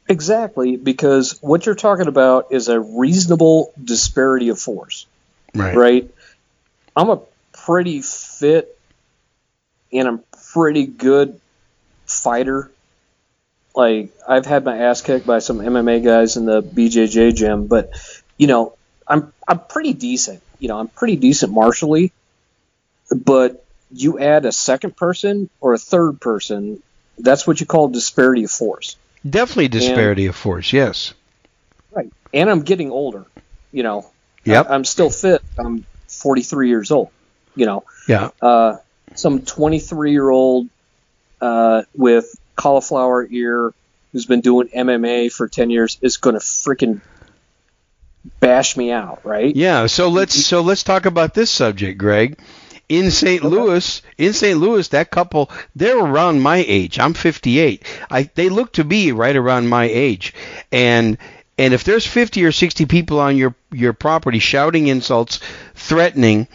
[0.09, 5.07] Exactly, because what you're talking about is a reasonable disparity of force.
[5.55, 5.77] Right.
[5.77, 6.11] Right?
[6.97, 7.21] I'm a
[7.53, 8.79] pretty fit
[9.92, 11.38] and I'm pretty good
[12.07, 12.71] fighter.
[13.75, 17.90] Like I've had my ass kicked by some MMA guys in the BJJ gym, but
[18.37, 18.75] you know,
[19.07, 20.42] I'm I'm pretty decent.
[20.59, 22.12] You know, I'm pretty decent martially.
[23.11, 26.83] But you add a second person or a third person,
[27.18, 28.97] that's what you call disparity of force.
[29.28, 31.14] Definitely disparity and, of force, yes.
[31.90, 32.12] Right.
[32.33, 33.26] And I'm getting older,
[33.72, 34.11] you know.
[34.44, 34.70] Yep.
[34.70, 35.42] I, I'm still fit.
[35.59, 37.11] I'm 43 years old.
[37.54, 38.31] You know, yeah.
[38.40, 38.76] Uh,
[39.14, 40.68] some 23 year old
[41.40, 43.74] uh, with cauliflower ear
[44.12, 47.00] who's been doing MMA for 10 years is going to freaking
[48.40, 49.54] bash me out, right?
[49.54, 49.87] Yeah.
[49.87, 52.38] So let's so let's talk about this subject, Greg.
[52.88, 53.44] In St.
[53.44, 53.48] Okay.
[53.48, 54.59] Louis, in St.
[54.59, 56.98] Louis, that couple they're around my age.
[56.98, 57.85] I'm 58.
[58.11, 60.35] I they look to be right around my age,
[60.72, 61.18] and
[61.59, 65.40] And if there's 50 or 60 people on your your property shouting insults,
[65.74, 66.46] threatening,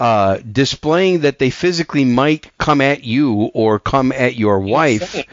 [0.00, 5.26] uh, displaying that they physically might come at you or come at your wife, saying,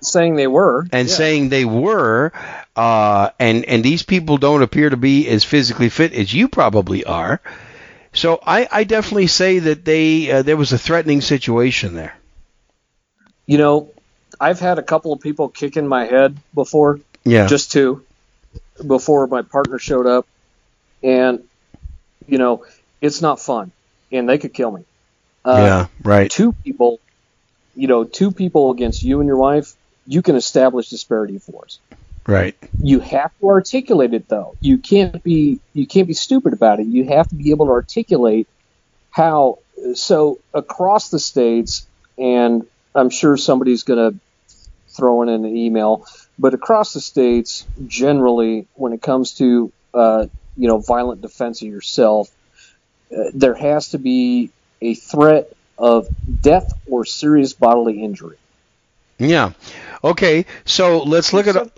[0.00, 1.14] saying they were and yeah.
[1.14, 2.32] saying they were,
[2.76, 7.04] uh, and and these people don't appear to be as physically fit as you probably
[7.04, 7.40] are.
[8.14, 12.16] So I, I definitely say that they uh, there was a threatening situation there.
[13.46, 13.90] You know,
[14.40, 17.00] I've had a couple of people kick in my head before.
[17.24, 17.46] Yeah.
[17.46, 18.04] Just two
[18.86, 20.26] before my partner showed up,
[21.02, 21.42] and
[22.26, 22.64] you know,
[23.00, 23.72] it's not fun,
[24.12, 24.84] and they could kill me.
[25.44, 25.86] Uh, yeah.
[26.02, 26.30] Right.
[26.30, 27.00] Two people,
[27.74, 29.74] you know, two people against you and your wife,
[30.06, 31.80] you can establish disparity of force.
[32.26, 32.56] Right.
[32.82, 34.56] You have to articulate it though.
[34.60, 36.86] You can't be you can't be stupid about it.
[36.86, 38.48] You have to be able to articulate
[39.10, 39.58] how
[39.94, 44.18] so across the states and I'm sure somebody's going to
[44.88, 46.06] throw in an email,
[46.38, 51.68] but across the states generally when it comes to uh, you know violent defense of
[51.68, 52.30] yourself,
[53.14, 56.08] uh, there has to be a threat of
[56.40, 58.36] death or serious bodily injury.
[59.18, 59.52] Yeah.
[60.02, 60.46] Okay.
[60.64, 61.70] So let's look at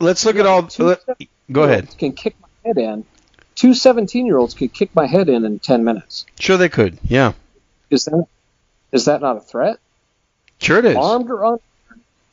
[0.00, 0.68] let's look at all.
[0.78, 1.00] Let,
[1.50, 1.96] go ahead.
[1.98, 3.04] Can kick my head in.
[3.54, 6.26] Two 17 year olds could kick my head in in 10 minutes.
[6.38, 6.98] Sure, they could.
[7.04, 7.32] Yeah.
[7.90, 8.26] Is that
[8.92, 9.78] is that not a threat?
[10.58, 10.96] Sure, it is.
[10.96, 11.60] Armed or unarmed,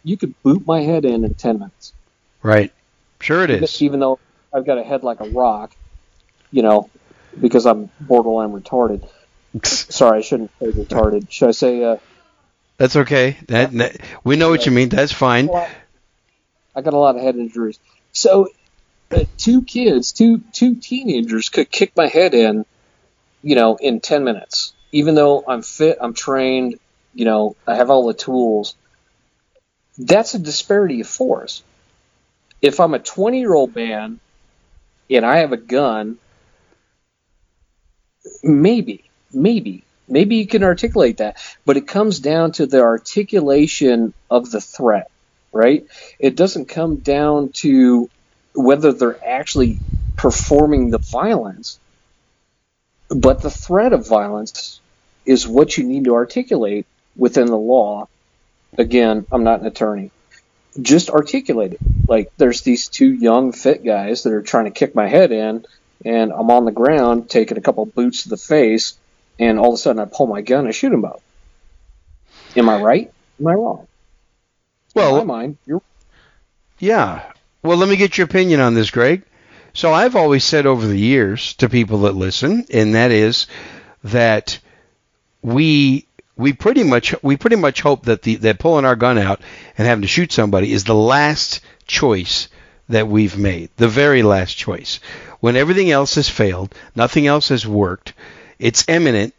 [0.03, 1.93] you could boot my head in in 10 minutes.
[2.41, 2.71] Right.
[3.19, 3.81] Sure, it is.
[3.81, 4.19] Even though
[4.53, 5.75] I've got a head like a rock,
[6.51, 6.89] you know,
[7.39, 9.07] because I'm borderline retarded.
[9.65, 11.29] Sorry, I shouldn't say retarded.
[11.29, 11.83] Should I say?
[11.83, 11.97] Uh,
[12.77, 13.37] That's okay.
[13.47, 14.89] That, that we know what you mean.
[14.89, 15.49] That's fine.
[16.75, 17.79] I got a lot of head injuries.
[18.11, 18.49] So,
[19.11, 22.65] uh, two kids, two two teenagers could kick my head in,
[23.43, 24.73] you know, in ten minutes.
[24.91, 26.79] Even though I'm fit, I'm trained,
[27.13, 28.75] you know, I have all the tools.
[29.97, 31.63] That's a disparity of force.
[32.61, 34.19] If I'm a 20 year old man
[35.09, 36.17] and I have a gun,
[38.43, 41.37] maybe, maybe, maybe you can articulate that.
[41.65, 45.10] But it comes down to the articulation of the threat,
[45.51, 45.85] right?
[46.19, 48.09] It doesn't come down to
[48.53, 49.79] whether they're actually
[50.15, 51.79] performing the violence,
[53.09, 54.79] but the threat of violence
[55.25, 56.85] is what you need to articulate
[57.15, 58.07] within the law.
[58.77, 60.11] Again, I'm not an attorney.
[60.81, 61.81] Just articulate it.
[62.07, 65.65] Like there's these two young fit guys that are trying to kick my head in,
[66.05, 68.97] and I'm on the ground taking a couple boots to the face,
[69.39, 71.21] and all of a sudden I pull my gun and shoot them both.
[72.55, 73.13] Am I right?
[73.39, 73.87] Am I wrong?
[74.95, 75.81] Well, in my mind, you're
[76.79, 77.31] yeah.
[77.63, 79.23] Well, let me get your opinion on this, Greg.
[79.73, 83.47] So I've always said over the years to people that listen, and that is
[84.03, 84.59] that
[85.41, 89.41] we we pretty much we pretty much hope that the that pulling our gun out
[89.77, 92.47] and having to shoot somebody is the last choice
[92.89, 94.99] that we've made, the very last choice.
[95.39, 98.13] When everything else has failed, nothing else has worked,
[98.59, 99.33] it's imminent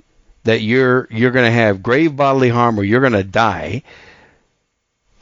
[0.45, 3.83] that you're you're going to have grave bodily harm or you're going to die.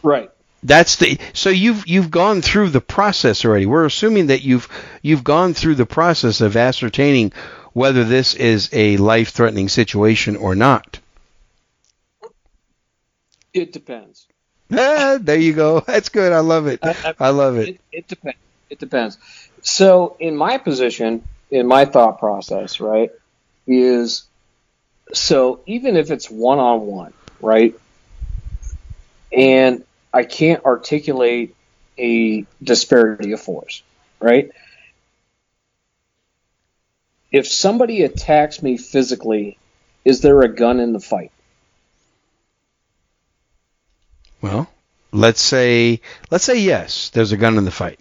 [0.03, 0.31] Right.
[0.63, 3.65] That's the so you've you've gone through the process already.
[3.67, 4.69] We're assuming that you've
[5.03, 7.33] you've gone through the process of ascertaining
[7.73, 10.99] whether this is a life-threatening situation or not.
[13.55, 14.27] It depends.
[14.73, 15.81] Ah, there you go.
[15.87, 16.33] That's good.
[16.33, 16.81] I love it.
[16.83, 17.69] I- I- I love it.
[17.69, 18.39] It, it depends.
[18.69, 19.19] It depends.
[19.63, 23.11] So, in my position, in my thought process, right,
[23.67, 24.25] is
[25.13, 27.75] so even if it's one on one, right,
[29.33, 31.55] and I can't articulate
[31.99, 33.83] a disparity of force,
[34.20, 34.51] right?
[37.31, 39.59] If somebody attacks me physically,
[40.05, 41.31] is there a gun in the fight?
[44.42, 44.68] Well,
[45.12, 46.00] let's say
[46.31, 47.11] let's say yes.
[47.11, 48.00] There's a gun in the fight.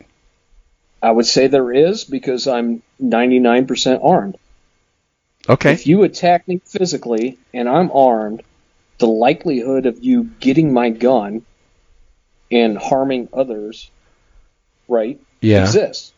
[1.02, 4.38] I would say there is because I'm 99% armed.
[5.48, 5.72] Okay.
[5.72, 8.44] If you attack me physically and I'm armed,
[8.98, 11.46] the likelihood of you getting my gun
[12.52, 13.90] and harming others,
[14.88, 15.62] right, Yeah.
[15.62, 16.14] exists.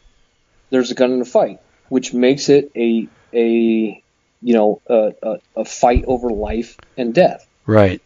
[0.69, 1.59] There's a gun in the fight,
[1.89, 4.01] which makes it a a
[4.41, 7.45] you know a, a, a fight over life and death.
[7.65, 8.01] Right.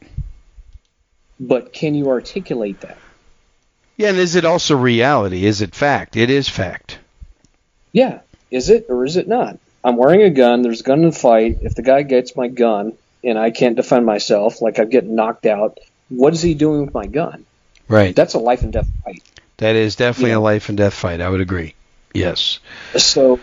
[1.39, 2.97] But can you articulate that?
[3.97, 5.45] Yeah, and is it also reality?
[5.45, 6.15] Is it fact?
[6.15, 6.99] It is fact.
[7.91, 8.19] Yeah.
[8.51, 9.57] Is it or is it not?
[9.83, 10.61] I'm wearing a gun.
[10.61, 11.59] There's a gun in the fight.
[11.61, 15.45] If the guy gets my gun and I can't defend myself, like I'm getting knocked
[15.45, 17.45] out, what is he doing with my gun?
[17.87, 18.15] Right.
[18.15, 19.23] That's a life and death fight.
[19.57, 20.37] That is definitely Yeah.
[20.37, 21.21] a life and death fight.
[21.21, 21.75] I would agree.
[22.13, 22.59] Yes.
[22.97, 23.39] So,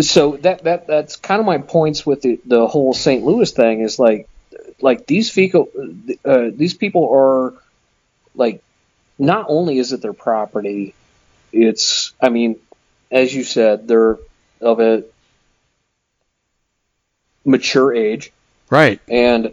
[0.00, 3.24] so that that that's kind of my points with the the whole St.
[3.24, 4.28] Louis thing is like,
[4.80, 5.68] like these people,
[6.24, 7.54] uh, these people are
[8.34, 8.62] like,
[9.18, 10.94] not only is it their property,
[11.52, 12.56] it's I mean,
[13.10, 14.18] as you said, they're
[14.60, 15.04] of a
[17.44, 18.32] mature age,
[18.70, 19.00] Right.
[19.08, 19.52] and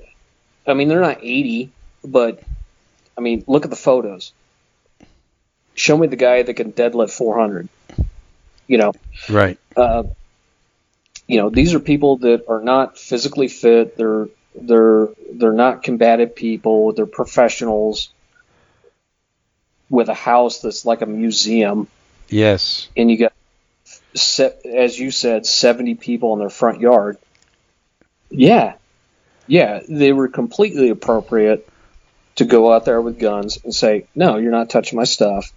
[0.66, 1.72] I mean they're not 80,
[2.04, 2.42] but
[3.18, 4.34] I mean look at the photos.
[5.74, 7.70] Show me the guy that can deadlift 400.
[8.68, 8.94] You know,
[9.30, 9.58] Right.
[9.76, 10.04] uh,
[11.28, 13.98] you know these are people that are not physically fit.
[13.98, 16.94] They're they're they're not combative people.
[16.94, 18.10] They're professionals
[19.90, 21.88] with a house that's like a museum,
[22.30, 22.88] Yes.
[22.96, 23.34] and you got
[24.66, 27.18] as you said, 70 people in their front yard.
[28.30, 28.76] Yeah,
[29.48, 31.68] yeah, they were completely appropriate
[32.42, 35.54] to go out there with guns and say, "No, you're not touching my stuff."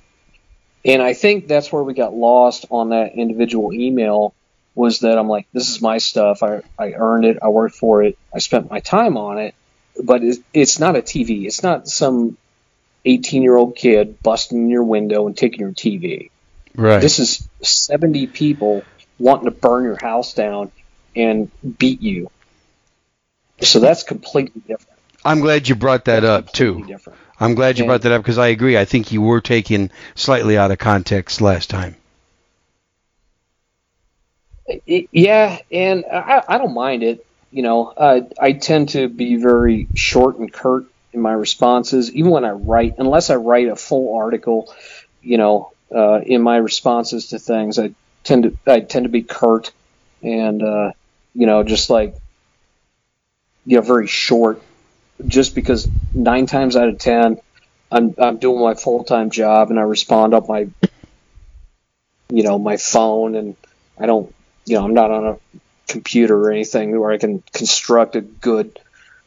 [0.84, 4.34] And I think that's where we got lost on that individual email
[4.74, 6.42] was that I'm like, "This is my stuff.
[6.42, 7.38] I I earned it.
[7.42, 8.18] I worked for it.
[8.34, 9.54] I spent my time on it."
[10.02, 11.46] But it's, it's not a TV.
[11.46, 12.36] It's not some
[13.06, 16.30] 18 year old kid busting your window and taking your TV.
[16.74, 17.00] Right.
[17.00, 18.82] This is 70 people
[19.18, 20.72] wanting to burn your house down
[21.14, 22.30] and beat you.
[23.60, 24.93] So that's completely different.
[25.24, 26.84] I'm glad you brought that up too.
[26.86, 27.18] Different.
[27.40, 27.88] I'm glad you Yeah.
[27.88, 28.76] brought that up because I agree.
[28.78, 31.96] I think you were taken slightly out of context last time.
[34.86, 37.24] It- yeah, and I, I don't mind it.
[37.50, 42.30] You know, I, I tend to be very short and curt in my responses, even
[42.32, 44.72] when I write, unless I write a full article.
[45.22, 47.92] You know, uh, in my responses to things, I
[48.24, 49.70] tend to I tend to be curt
[50.22, 50.92] and uh,
[51.34, 52.14] you know just like
[53.64, 54.62] you know very short,
[55.26, 57.38] just because nine times out of ten,
[57.90, 60.68] I'm I'm doing my full time job and I respond on my
[62.30, 63.56] you know my phone and
[63.98, 64.34] I don't
[64.66, 65.38] you know I'm not on a
[65.88, 68.78] computer or anything where I can construct a good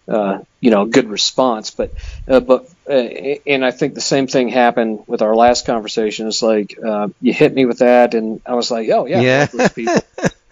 [0.07, 1.71] uh, you know good response.
[1.71, 1.93] But
[2.27, 6.27] uh, but uh, and I think the same thing happened with our last conversation.
[6.27, 9.45] It's like uh, you hit me with that and I was like oh yeah, Yeah.
[9.45, 10.01] those people.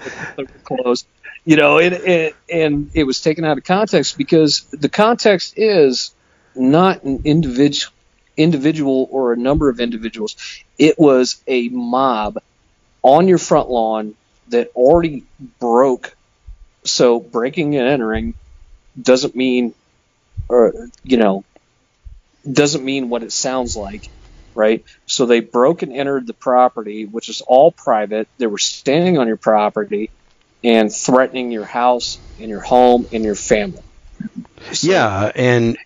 [0.63, 1.07] Closed
[1.45, 6.13] you know it and it was taken out of context because the context is
[6.55, 7.93] not an individual
[8.37, 10.35] individual or a number of individuals.
[10.77, 12.37] It was a mob
[13.01, 14.15] on your front lawn
[14.49, 15.23] that already
[15.59, 16.15] broke.
[16.83, 18.33] So breaking and entering
[19.01, 19.73] doesn't mean
[20.47, 21.43] or you know
[22.49, 24.09] doesn't mean what it sounds like
[24.53, 24.85] right?
[25.05, 28.27] So they broke and entered the property which is all private.
[28.37, 30.09] They were standing on your property
[30.63, 33.81] and threatening your house and your home and your family
[34.71, 35.77] So- Yeah, and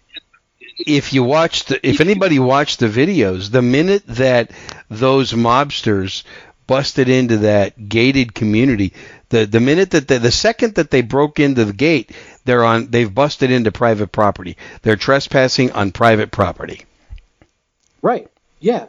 [0.78, 4.52] if you watched, the, if anybody watched the videos, the minute that
[4.90, 6.24] those mobsters
[6.68, 8.94] busted into that gated community,
[9.30, 12.12] the the minute that they, the second that they broke into the gate,
[12.46, 14.56] they're on, they've busted into private property.
[14.82, 16.86] They're trespassing on private property.
[18.02, 18.30] Right.
[18.60, 18.86] Yeah.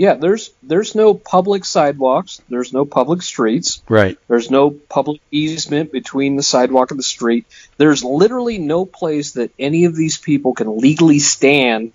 [0.00, 0.14] Yeah.
[0.14, 2.40] There's there's no public sidewalks.
[2.48, 3.82] There's no public streets.
[3.86, 4.16] Right.
[4.28, 7.44] There's no public easement between the sidewalk and the street.
[7.76, 11.92] There's literally no place that any of these people can legally stand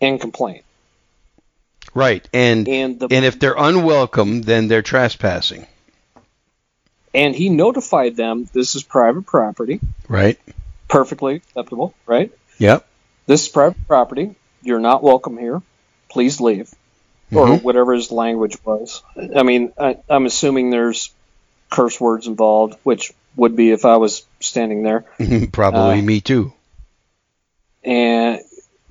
[0.00, 0.62] and complain.
[1.94, 2.28] Right.
[2.32, 5.66] And And the and if they're unwelcome, then they're trespassing.
[7.12, 10.38] and he notified them this is private property, Right.
[10.86, 12.30] perfectly acceptable, right?
[12.58, 12.86] Yep.
[13.26, 14.36] This is private property.
[14.62, 15.60] You're not welcome here.
[16.16, 16.72] Please leave.
[17.30, 17.62] Or Mhm.
[17.62, 19.02] whatever his language was.
[19.36, 21.10] I mean, I, I'm assuming there's
[21.68, 25.04] curse words involved, which would be if I was standing there.
[25.52, 26.54] Probably Uh, me too.
[27.84, 28.40] And,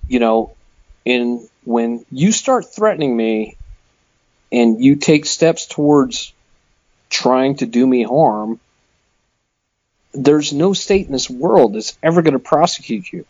[0.07, 0.51] you know,
[1.03, 3.57] in when you start threatening me
[4.51, 6.31] and you take steps towards
[7.09, 8.59] trying to do me harm,
[10.13, 13.25] there's no state in this world that's ever going to prosecute you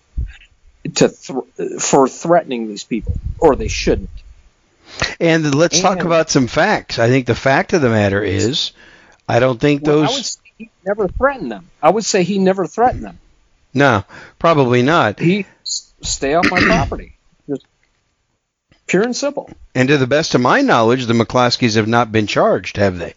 [0.96, 1.40] to thr
[1.80, 4.10] for threatening these people, or they shouldn't.
[5.20, 7.00] And let's talk about some facts.
[7.00, 8.72] I think the fact of the matter is,
[9.28, 10.10] I don't think Well, those.
[10.10, 11.70] I would say he never threatened them.
[11.82, 13.20] I would say he never threatened them.
[13.74, 14.04] No,
[14.40, 15.20] probably not.
[15.20, 17.14] He stay off my property.
[17.50, 17.66] Just
[18.88, 19.50] pure and simple.
[19.74, 23.16] And to the best of my knowledge, the McCloskeys have not been charged, have they?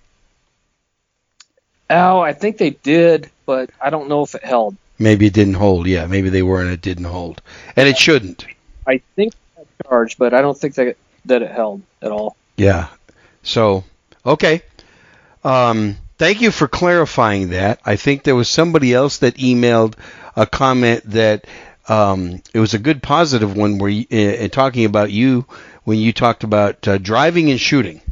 [1.91, 4.77] Oh, I think they did, but I don't know if it held.
[4.99, 5.87] Maybe it didn't hold.
[5.87, 7.41] Yeah, maybe they were and it didn't hold,
[7.77, 8.47] and it shouldn't.
[8.87, 10.97] I think it got charged, but I don't think that
[11.27, 12.37] that it held at all.
[12.57, 12.89] Yeah.
[13.43, 13.85] So,
[14.27, 14.63] okay.
[15.45, 17.81] Um, thank you for clarifying that.
[17.85, 19.95] I think there was somebody else that emailed
[20.37, 21.47] a comment that
[21.89, 25.47] um, it was a good positive one where you, uh, uh, talking about you
[25.85, 28.03] when you talked about uh, driving and shooting.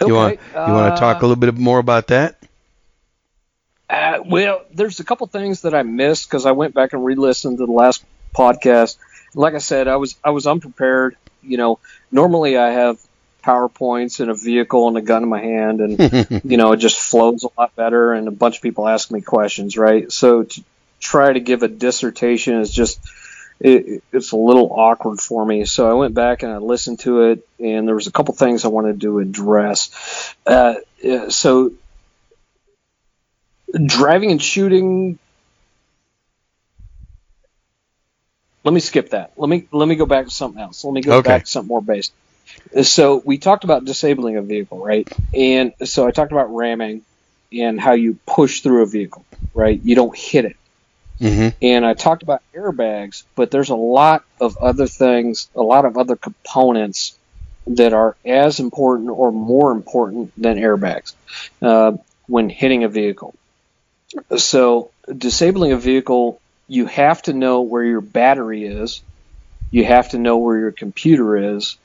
[0.00, 2.41] You want you want to talk a little bit more about that?
[3.92, 7.58] Uh, well, there's a couple things that I missed because I went back and re-listened
[7.58, 8.96] to the last podcast.
[9.34, 11.78] Like I said, I was I was unprepared you know,
[12.10, 12.98] normally I have
[13.44, 16.98] PowerPoints and a vehicle and a gun in my hand, and you know, it just
[16.98, 18.12] flows a lot better.
[18.12, 20.10] And a bunch of people ask me questions, right?
[20.10, 20.64] So to
[21.00, 23.00] try to give a dissertation is just
[23.60, 25.64] it, it's a little awkward for me.
[25.64, 28.64] So I went back and I listened to it, and there was a couple things
[28.64, 30.34] I wanted to address.
[30.46, 30.74] Uh,
[31.28, 31.72] so
[33.86, 35.18] driving and shooting.
[38.64, 39.32] Let me skip that.
[39.36, 40.84] Let me let me go back to something else.
[40.84, 41.22] Let me go Okay.
[41.22, 42.14] back to something more basic.
[42.82, 45.08] So we talked about disabling a vehicle, right?
[45.34, 47.04] And so I talked about ramming
[47.52, 49.80] and how you push through a vehicle, right?
[49.82, 50.56] You don't hit it
[51.20, 55.84] hmm and I talked about airbags, but there's a lot of other things, a lot
[55.84, 57.18] of other components
[57.66, 61.14] that are as important or more important than airbags
[61.62, 61.92] uh,
[62.26, 63.34] when hitting a vehicle.
[64.36, 69.02] So, disabling a vehicle, you have to know where your battery is,
[69.70, 71.76] you have to know where your computer is,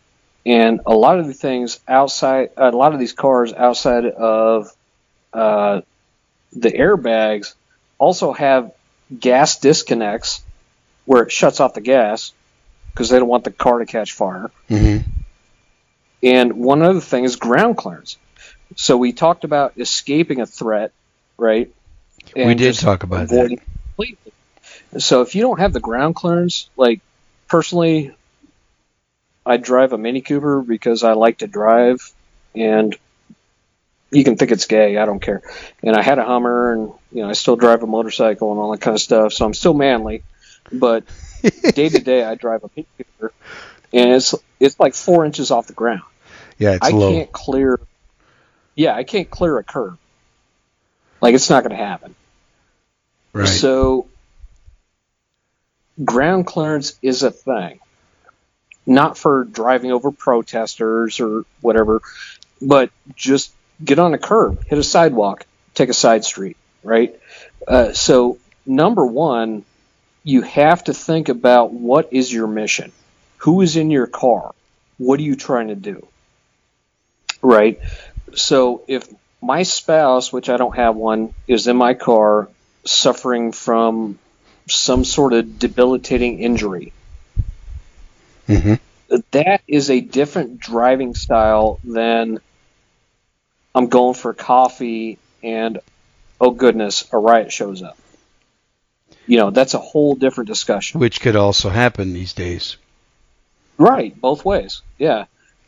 [0.45, 4.71] and a lot of the things outside, a lot of these cars outside of
[5.33, 5.81] uh,
[6.53, 7.53] the airbags
[7.97, 8.71] also have
[9.19, 10.41] gas disconnects
[11.05, 12.33] where it shuts off the gas
[12.93, 14.51] because they don't want the car to catch fire.
[14.67, 14.97] hmm
[16.23, 18.17] And one other thing is ground clearance.
[18.75, 20.91] So we talked about escaping a threat,
[21.37, 21.69] right?
[22.35, 23.49] We did talk about that.
[23.49, 24.31] completely.
[24.97, 27.01] So if you don't have the ground clearance, like
[27.47, 28.15] personally,
[29.45, 32.13] I drive a Mini Cooper because I like to drive,
[32.55, 32.95] and
[34.11, 34.97] you can think it's gay.
[34.97, 35.41] I don't care.
[35.83, 38.71] And I had a Hummer, and you know I still drive a motorcycle and all
[38.71, 39.33] that kind of stuff.
[39.33, 40.23] So I'm still manly,
[40.71, 41.03] but
[41.73, 43.33] day to day I drive a Mini Cooper,
[43.93, 46.03] and it's it's like four inches off the ground.
[46.57, 47.11] Yeah, it's I low.
[47.11, 47.79] can't clear.
[48.75, 49.97] Yeah, I can't clear a curb.
[51.21, 52.15] Like it's not going to happen.
[53.33, 53.47] Right.
[53.47, 54.07] So
[56.03, 57.79] ground clearance is a thing.
[58.85, 62.01] Not for driving over protesters or whatever,
[62.61, 63.53] but just
[63.83, 67.19] get on a curb, hit a sidewalk, take a side street, right?
[67.67, 69.65] Uh, so number one,
[70.23, 72.91] you have to think about what is your mission?
[73.37, 74.53] Who is in your car?
[74.97, 76.07] What are you trying to do?
[77.41, 77.79] Right?
[78.35, 79.07] So if
[79.41, 82.49] my spouse, which I don't have one, is in my car
[82.85, 84.17] suffering from
[84.67, 86.93] some sort of debilitating injury,
[88.47, 88.75] hmm
[89.31, 92.39] that is a different driving style than
[93.73, 95.79] I'm going for coffee and
[96.41, 97.97] oh goodness, a riot shows up.
[99.25, 100.99] You know, that's a whole different discussion.
[100.99, 102.77] Which could also happen these days.
[103.77, 104.81] Right, both ways.
[104.97, 105.25] Yeah.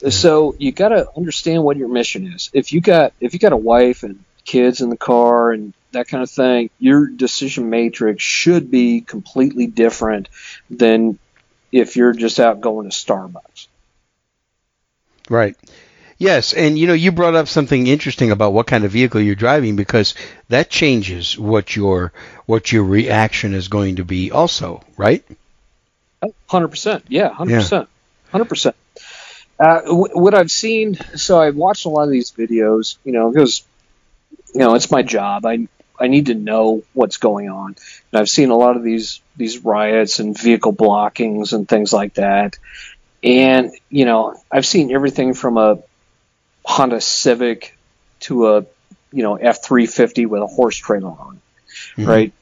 [0.07, 2.49] So you got to understand what your mission is.
[2.53, 6.07] If you got if you got a wife and kids in the car and that
[6.07, 10.29] kind of thing, your decision matrix should be completely different
[10.69, 11.19] than
[11.71, 13.67] if you're just out going to Starbucks.
[15.29, 15.55] Right.
[16.17, 19.35] Yes, and you know you brought up something interesting about what kind of vehicle you're
[19.35, 20.15] driving because
[20.49, 22.11] that changes what your
[22.45, 25.23] what your reaction is going to be also, right?
[26.21, 27.03] 100%.
[27.07, 27.87] Yeah, 100%.
[28.33, 28.39] Yeah.
[28.39, 28.73] 100%.
[29.59, 33.29] Uh, w- what I've seen, so I've watched a lot of these videos, you know,
[33.29, 33.63] because,
[34.53, 35.45] you know, it's my job.
[35.45, 35.67] I,
[35.99, 37.75] I need to know what's going on.
[38.11, 42.13] And I've seen a lot of these, these riots and vehicle blockings and things like
[42.13, 42.57] that.
[43.21, 45.79] And, you know, I've seen everything from a
[46.63, 47.77] Honda Civic
[48.21, 48.65] to a,
[49.11, 51.41] you know, F 350 with a horse trailer on,
[51.97, 52.05] mm-hmm.
[52.05, 52.33] right?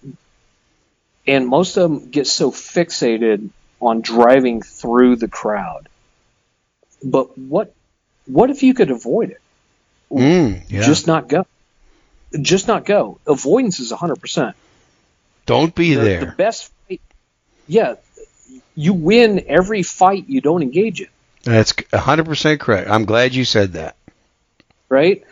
[1.26, 3.50] And most of them get so fixated
[3.82, 5.90] on driving through the crowd
[7.04, 7.74] but what
[8.26, 9.42] what if you could avoid it?
[10.12, 10.82] Mm, yeah.
[10.82, 11.46] Just not go.
[12.42, 13.20] Just not go.
[13.26, 14.54] Avoidance is 100%.
[15.46, 16.20] Don't be the, there.
[16.22, 17.02] The best fight,
[17.68, 17.96] yeah,
[18.76, 21.08] you win every fight you don't engage in,
[21.44, 22.90] That's 100% correct.
[22.90, 23.96] I'm glad you said that.
[24.90, 25.24] right?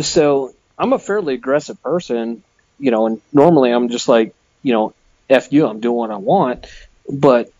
[0.00, 2.42] So I'm a fairly aggressive person,
[2.78, 4.94] you know, and normally I'm just like, you know,
[5.28, 6.66] F you, I'm doing what I want.
[7.08, 7.52] But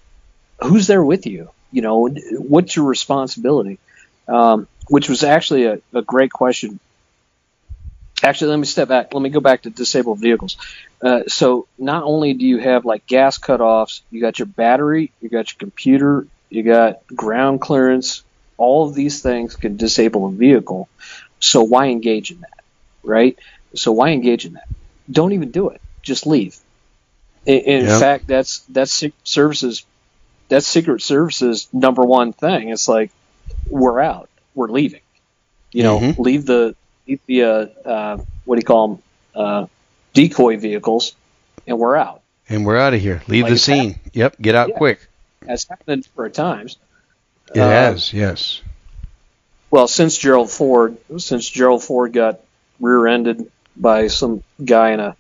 [0.61, 1.51] who's there with you?
[1.71, 2.09] You know,
[2.39, 3.81] what's your responsibility?
[4.29, 6.81] Um, which was actually a, a great question.
[8.23, 9.15] Actually, let me step back.
[9.15, 10.57] Let me go back to disabled vehicles.
[11.03, 15.31] Uh, so not only do you have like gas cutoffs, you got your battery, you
[15.31, 18.25] got your computer, you got ground clearance.
[18.59, 20.91] All of these things can disable a vehicle.
[21.41, 22.65] So why engage in that,
[23.03, 23.39] right?
[23.75, 24.69] So why engage in that?
[25.11, 25.81] Don't even do it.
[26.03, 26.57] Just leave.
[27.47, 27.89] In, in Yep.
[27.89, 29.87] fact, that's that's services.
[30.51, 32.69] That's Secret Services number one thing.
[32.71, 33.11] It's like
[33.69, 34.29] we're out.
[34.55, 35.01] We're leaving.
[35.73, 36.19] You know, Mhm.
[36.19, 36.75] leave the
[37.07, 39.03] leave the uh, uh, what do you call them?
[39.35, 39.67] Uh,
[40.13, 41.15] decoy vehicles,
[41.69, 42.23] and we're out.
[42.49, 43.23] And we're out of here.
[43.29, 44.01] Leave Like the scene.
[44.13, 44.77] Yep, get out Yeah.
[44.77, 45.07] quick.
[45.43, 46.77] That's happened for a times.
[47.55, 48.61] It Uh, has, yes.
[49.71, 52.41] Well, since Gerald Ford, since Gerald Ford got
[52.81, 55.17] rear-ended by some guy in a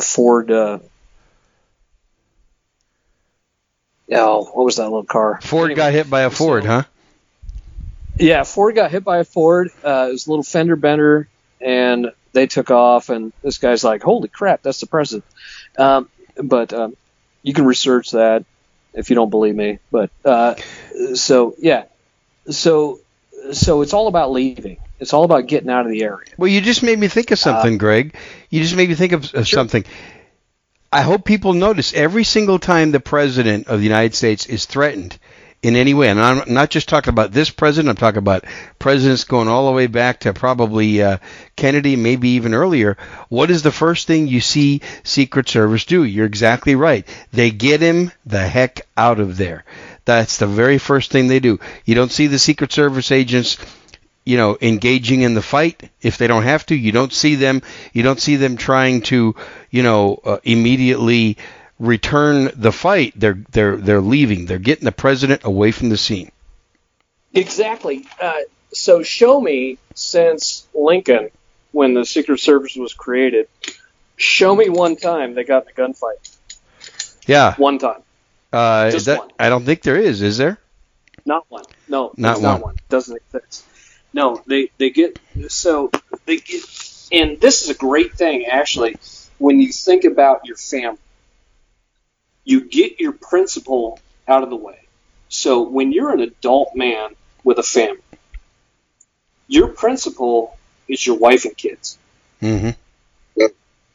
[0.00, 0.50] Ford.
[0.50, 0.78] Uh,
[4.12, 5.40] oh, what was that little car?
[5.42, 6.82] Ford Anyway, got hit by a Ford, so- huh?
[8.18, 9.70] Yeah, Ford got hit by a Ford.
[9.82, 11.28] Uh, it was a little fender bender,
[11.60, 13.08] and they took off.
[13.08, 15.24] And this guy's like, "Holy crap, that's the president!"
[15.76, 16.08] Um,
[16.42, 16.94] but um,
[17.42, 18.44] you can research that
[18.92, 19.78] if you don't believe me.
[19.90, 20.54] But uh,
[21.14, 21.84] so yeah,
[22.48, 23.00] so
[23.52, 24.78] so it's all about leaving.
[25.00, 26.30] It's all about getting out of the area.
[26.38, 28.14] Well, you just made me think of something, Greg.
[28.48, 29.58] You just made me think of, of Uh, Sure.
[29.58, 29.84] something.
[30.94, 35.18] I hope people notice every single time the president of the United States is threatened
[35.60, 37.90] in any way, and I'm not just talking about this president.
[37.90, 38.44] I'm talking about
[38.78, 41.18] presidents going all the way back to probably uh,
[41.56, 42.96] Kennedy, maybe even earlier.
[43.28, 46.04] What is the first thing you see Secret Service do?
[46.04, 47.04] You're exactly right.
[47.32, 49.64] They get him the heck out of there.
[50.04, 51.58] That's the very first thing they do.
[51.84, 53.56] You don't see the Secret Service agents
[54.24, 57.62] you know engaging in the fight if they don't have to you don't see them
[57.92, 59.34] you don't see them trying to
[59.70, 61.36] you know uh, immediately
[61.78, 66.30] return the fight they're they're they're leaving they're getting the president away from the scene
[67.36, 68.06] Exactly.
[68.20, 68.32] Uh,
[68.72, 71.30] so show me since Lincoln,
[71.72, 73.48] when the Secret Service was created,
[74.16, 76.36] show me one time they got in a gunfight.
[77.26, 78.02] yeah One time.
[78.52, 79.30] uh, Just that, one.
[79.38, 80.58] i don't think there is is there
[81.26, 81.64] Not one.
[81.88, 82.62] No, Not it's not one.
[82.62, 82.76] one.
[82.88, 83.64] Doesn't exist.
[84.14, 85.90] No, they they get so
[86.24, 86.62] they get,
[87.10, 88.96] and this is a great thing actually.
[89.38, 91.00] When you think about your family,
[92.44, 93.98] you get your principal
[94.28, 94.78] out of the way.
[95.28, 97.98] So when you're an adult man with a family,
[99.48, 100.56] your principal
[100.86, 101.98] is your wife and kids.
[102.40, 102.70] mm-hmm.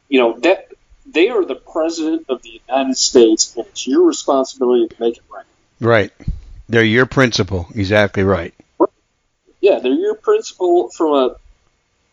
[0.09, 0.74] You know that
[1.05, 5.24] they are the president of the United States, and it's your responsibility to make it
[5.32, 5.45] right.
[5.80, 6.11] right
[6.67, 8.53] they're your principal exactly right
[9.62, 11.36] yeah, they're your principal from a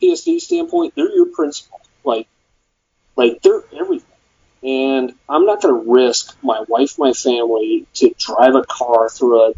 [0.03, 0.95] PSD standpoint.
[0.95, 1.81] They're your principal.
[2.05, 2.29] Like,
[3.17, 4.11] like they're everything.
[4.63, 9.43] And I'm not going to risk my wife, my family to drive a car through
[9.43, 9.53] a,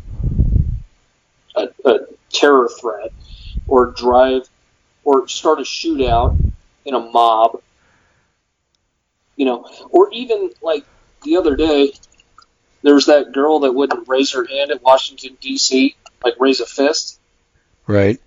[1.56, 1.98] a, a
[2.30, 3.12] terror threat,
[3.66, 4.48] or drive,
[5.04, 6.38] or start a shootout
[6.84, 7.62] in a mob.
[9.36, 10.84] You know, or even like
[11.22, 11.92] the other day,
[12.82, 15.96] there was that girl that wouldn't raise her hand at Washington D.C.
[16.22, 17.17] Like raise a fist.
[17.88, 18.20] Right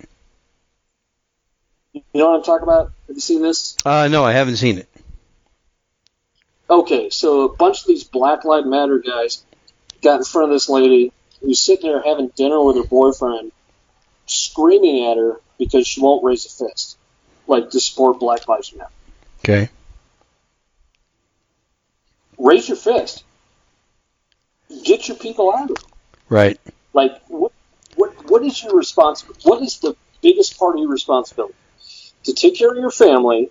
[1.93, 2.91] You know what I'm talking about?
[3.07, 3.77] Have you seen this?
[3.85, 4.89] uh, no i haven't seen it
[6.69, 9.43] Okay, so a bunch of these Black Lives Matter guys
[10.01, 13.51] got in front of this lady who's sitting there having dinner with her boyfriend,
[14.25, 16.97] screaming at her because she won't raise a fist,
[17.45, 18.89] like to support Black Lives Matter.
[19.43, 19.69] okay
[22.37, 23.25] Raise your fist.
[24.85, 25.83] Get your people out of it.
[26.29, 26.57] right
[26.93, 27.51] Like, what,
[28.31, 29.41] what, what is your responsibility?
[29.43, 31.55] What is the biggest part of your responsibility?
[32.23, 33.49] To take care of your family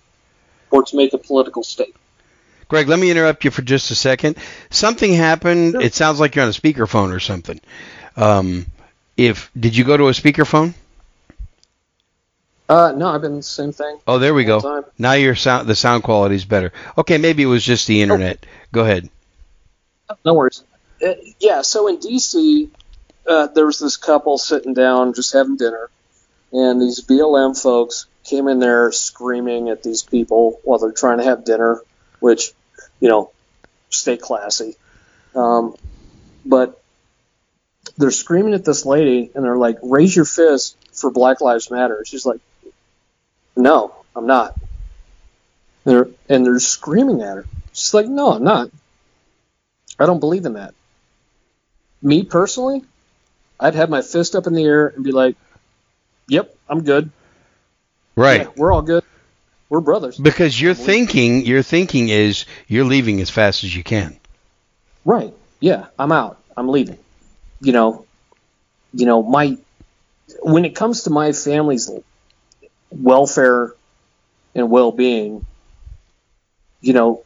[0.71, 1.97] or to make a political statement?
[2.69, 4.37] Greg, let me interrupt you for just a second.
[4.71, 5.73] Something happened.
[5.73, 5.81] Sure.
[5.81, 7.61] It sounds like you're on a speakerphone or something.
[8.17, 8.67] Um,
[9.17, 10.75] if did you go to a speakerphone?
[12.69, 13.99] Uh, no, I've been the same thing.
[14.07, 14.61] Oh, there we go.
[14.61, 14.85] time.
[14.97, 16.73] Now your sound, the sound quality is better.
[16.97, 18.47] Okay, maybe it was just the internet.
[18.73, 19.11] Go ahead.
[20.25, 20.63] No worries.
[21.05, 22.71] Uh, yeah, so in DC,
[23.27, 25.91] uh, there was this couple sitting down just having dinner,
[26.53, 31.25] and these BLM folks came in there screaming at these people while they're trying to
[31.25, 31.83] have dinner,
[32.21, 32.53] which,
[33.01, 33.31] you know,
[33.89, 34.77] stay classy.
[35.35, 35.75] Um,
[36.45, 36.83] but
[37.97, 42.05] they're screaming at this lady, and they're like, raise your fist for Black Lives Matter.
[42.07, 42.41] She's like,
[43.57, 44.55] no, I'm not.
[45.85, 47.47] They're, and they're screaming at her.
[47.73, 48.71] She's like, no, I'm not.
[49.99, 50.75] I don't believe in that.
[52.03, 52.83] Me personally,
[53.61, 55.37] I'd have my fist up in the air and be like,
[56.29, 57.11] "Yep, I'm good.
[58.17, 58.43] Right.
[58.43, 59.05] Yeah, we're all good.
[59.69, 64.19] We're brothers." Because your thinking, your thinking is you're leaving as fast as you can.
[65.05, 65.35] Right.
[65.61, 66.39] Yeah, I'm out.
[66.57, 66.99] I'm leaving.
[67.61, 68.07] You know,
[68.95, 69.59] you know, my
[70.43, 71.91] when it comes to my family's
[72.91, 73.75] welfare
[74.55, 75.45] and well-being,
[76.81, 77.25] you know,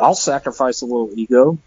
[0.00, 1.58] I'll sacrifice a little ego.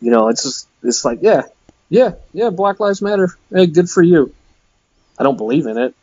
[0.00, 1.42] You know, it's just it's like, yeah,
[1.88, 3.28] yeah, yeah, Black Lives Matter.
[3.52, 4.32] Hey, good for you.
[5.18, 5.94] I don't believe in it,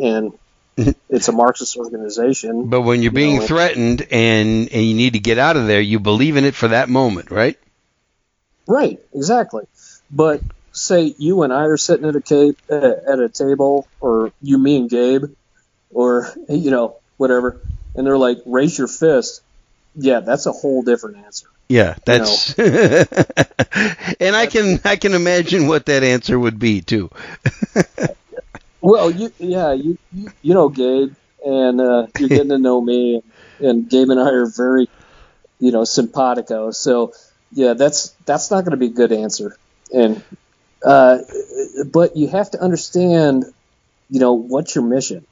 [0.00, 0.32] and
[1.08, 2.68] it's a Marxist organization.
[2.68, 5.66] But when you're You being know, threatened and and you need to get out of
[5.66, 7.56] there, you believe in it for that moment, right?
[8.66, 9.64] Right, exactly.
[10.10, 10.40] But
[10.72, 14.58] say you and I are sitting at a ca- uh, at a table, or you,
[14.58, 15.24] me, and Gabe,
[15.90, 17.60] or you know whatever,
[17.94, 19.42] and they're like, "Raise your fist."
[19.94, 21.48] Yeah, that's a whole different answer.
[21.68, 27.10] Yeah, that's and I can I can imagine what that answer would be too.
[28.80, 29.98] well, you yeah, you
[30.42, 31.12] you, know Gabe
[31.44, 34.88] and uh, you're getting to know me and, and Gabe and I are very
[35.58, 36.70] you know simpatico.
[36.70, 37.12] So
[37.52, 39.56] yeah, that's that's not going to be a good answer.
[39.92, 40.22] And
[40.84, 41.18] uh,
[41.92, 43.44] but you have to understand,
[44.08, 45.26] you know, what's your mission?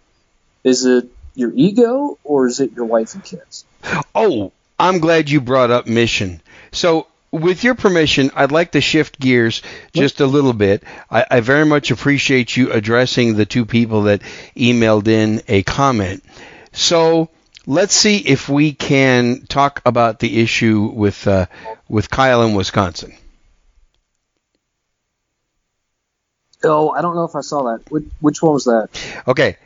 [0.64, 3.64] Is it your ego or is it your wife and kids?
[4.14, 6.40] Oh, I'm glad you brought up mission.
[6.72, 9.62] So, with your permission, I'd like to shift gears
[9.92, 10.84] just a little bit.
[11.10, 14.22] I, I, very much appreciate you addressing the two people that
[14.56, 16.24] emailed in a comment.
[16.72, 17.30] So,
[17.66, 21.46] let's see if we can talk about the issue with uh,
[21.88, 23.14] with Kyle in Wisconsin.
[26.64, 27.90] Oh, I don't know if I saw that.
[27.90, 28.88] Which, which one was that?
[29.28, 29.56] Okay,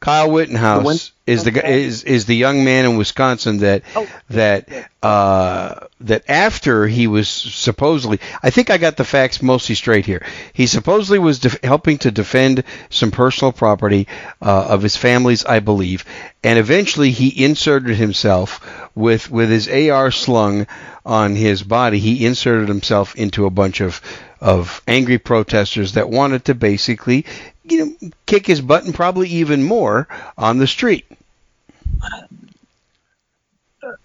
[0.00, 4.06] Kyle Rittenhouse is the is is the young man in Wisconsin that oh.
[4.30, 4.68] that
[5.02, 10.24] uh, that after he was supposedly I think I got the facts mostly straight here.
[10.52, 14.06] He supposedly was def- helping to defend some personal property
[14.40, 16.04] uh, of his family's, I believe,
[16.44, 18.60] and eventually he inserted himself
[18.94, 20.66] with with his AR slung
[21.04, 21.98] on his body.
[21.98, 24.00] He inserted himself into a bunch of
[24.40, 27.24] of angry protesters that wanted to basically
[27.68, 31.06] you know, kick his butt and probably even more on the street.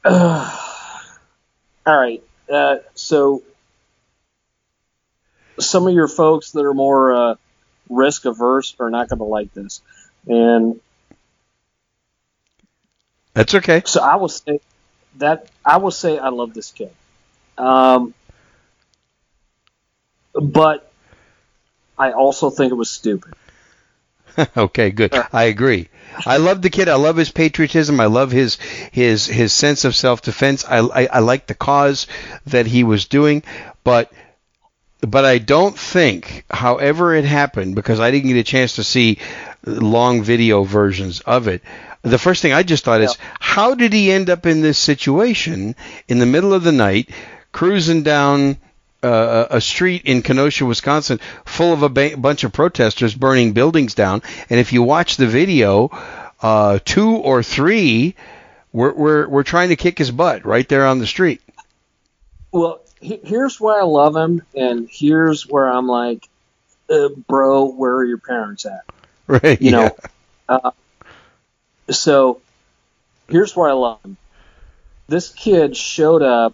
[0.03, 0.57] Uh,
[1.85, 2.23] all right.
[2.51, 3.43] Uh, so,
[5.59, 7.35] some of your folks that are more uh,
[7.89, 9.81] risk averse are not going to like this,
[10.27, 10.79] and
[13.33, 13.83] that's okay.
[13.85, 14.59] So I will say
[15.17, 16.91] that I will say I love this kid,
[17.57, 18.13] um,
[20.33, 20.91] but
[21.97, 23.33] I also think it was stupid.
[24.57, 25.13] okay, good.
[25.31, 25.89] I agree.
[26.25, 26.89] I love the kid.
[26.89, 27.99] I love his patriotism.
[27.99, 28.57] I love his
[28.91, 30.65] his his sense of self defense.
[30.65, 32.07] I, I I like the cause
[32.47, 33.43] that he was doing,
[33.83, 34.11] but
[35.01, 39.17] but I don't think, however it happened, because I didn't get a chance to see
[39.65, 41.61] long video versions of it.
[42.03, 43.07] The first thing I just thought yeah.
[43.07, 45.75] is, how did he end up in this situation
[46.07, 47.09] in the middle of the night,
[47.51, 48.57] cruising down
[49.03, 53.95] uh, a street in Kenosha, Wisconsin, full of a ba- bunch of protesters burning buildings
[53.95, 54.21] down.
[54.49, 55.89] And if you watch the video,
[56.41, 58.15] uh, two or three
[58.71, 61.41] were, were, were trying to kick his butt right there on the street.
[62.51, 66.27] Well, he, here's why I love him, and here's where I'm like,
[66.89, 68.81] uh, bro, where are your parents at?
[69.27, 69.61] Right.
[69.61, 69.77] You yeah.
[69.77, 69.95] know.
[70.49, 70.71] Uh,
[71.89, 72.41] so
[73.29, 74.17] here's why I love him.
[75.07, 76.53] This kid showed up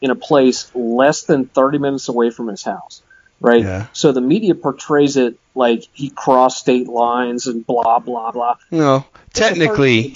[0.00, 3.02] in a place less than 30 minutes away from his house,
[3.40, 3.62] right?
[3.62, 3.86] Yeah.
[3.92, 8.56] So the media portrays it like he crossed state lines and blah blah blah.
[8.70, 10.14] No, technically,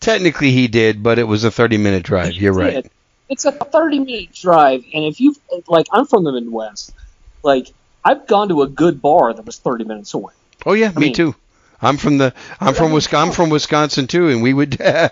[0.00, 2.34] technically he did, but it was a 30 minute drive.
[2.34, 2.74] You're did.
[2.74, 2.92] right.
[3.28, 5.36] It's a 30 minute drive, and if you
[5.68, 6.92] like, I'm from the Midwest.
[7.42, 7.68] Like
[8.04, 10.32] I've gone to a good bar that was 30 minutes away.
[10.66, 11.34] Oh yeah, I me mean, too.
[11.82, 13.28] I'm from the I'm from Wisconsin.
[13.28, 15.08] I'm from Wisconsin too, and we would uh,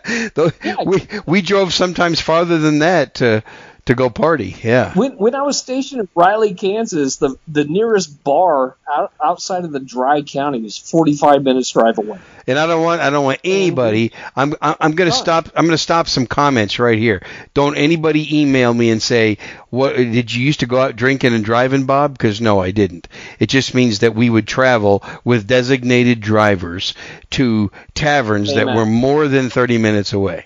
[0.85, 3.43] we we drove sometimes farther than that to
[3.89, 4.55] to go party.
[4.63, 4.93] Yeah.
[4.93, 9.73] When, when I was stationed in Riley, Kansas, the the nearest bar out, outside of
[9.73, 12.19] the dry county is 45 minutes drive away.
[12.47, 14.13] And I don't want I don't want anybody.
[14.37, 15.49] I'm I'm going to stop.
[15.57, 17.23] I'm going to stop some comments right here.
[17.55, 19.39] Don't anybody email me and say
[19.71, 22.13] what did you used to go out drinking and driving, Bob?
[22.13, 23.09] Because no, I didn't.
[23.39, 26.93] It just means that we would travel with designated drivers
[27.31, 28.67] to taverns Amen.
[28.67, 30.45] that were more than 30 minutes away.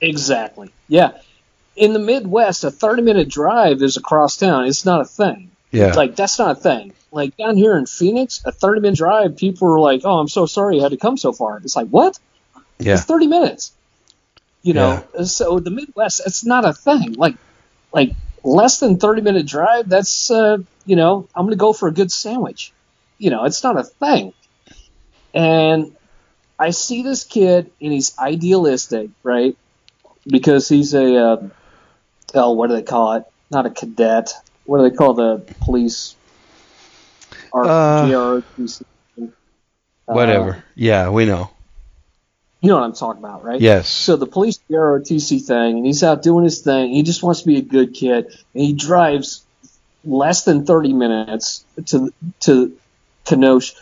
[0.00, 0.70] Exactly.
[0.86, 1.10] Yeah
[1.76, 4.66] in the Midwest, a 30 minute drive is across town.
[4.66, 5.50] It's not a thing.
[5.70, 5.92] Yeah.
[5.92, 6.92] Like, that's not a thing.
[7.12, 10.46] Like, down here in Phoenix, a 30 minute drive, people are like, oh, I'm so
[10.46, 11.58] sorry you had to come so far.
[11.58, 12.18] It's like, what?
[12.78, 12.94] Yeah.
[12.94, 13.72] It's 30 minutes.
[14.62, 15.24] You know, yeah.
[15.24, 17.12] so the Midwest, it's not a thing.
[17.12, 17.36] Like,
[17.92, 18.12] like
[18.42, 21.92] less than 30 minute drive, that's, uh, you know, I'm going to go for a
[21.92, 22.72] good sandwich.
[23.18, 24.32] You know, it's not a thing.
[25.32, 25.94] And
[26.58, 29.56] I see this kid and he's idealistic, right?
[30.26, 31.48] Because he's a, uh,
[32.34, 33.24] oh, what do they call it?
[33.50, 34.32] Not a cadet.
[34.64, 36.16] What do they call the police?
[37.52, 38.42] Or uh,
[40.06, 40.50] Whatever.
[40.50, 41.50] Uh, yeah, we know.
[42.60, 43.60] You know what I'm talking about, right?
[43.60, 43.88] Yes.
[43.88, 46.92] So the police ROTC thing, and he's out doing his thing.
[46.92, 49.44] He just wants to be a good kid, and he drives
[50.04, 52.76] less than 30 minutes to to
[53.24, 53.74] Kenosha,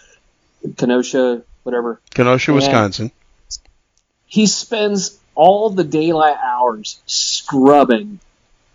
[0.76, 2.00] Kenosha, whatever.
[2.10, 3.10] Kenosha, and Wisconsin.
[4.26, 8.20] He spends all the daylight hours scrubbing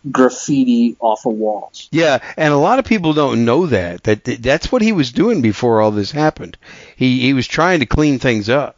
[0.10, 1.90] graffiti off of walls.
[1.92, 5.42] Yeah, and a lot of people don't know that that that's what he was doing
[5.42, 6.58] before all this happened.
[6.96, 8.78] He he was trying to clean things up.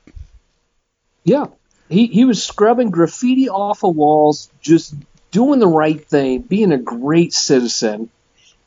[1.23, 1.47] Yeah.
[1.89, 4.95] He he was scrubbing graffiti off of walls just
[5.31, 8.09] doing the right thing, being a great citizen.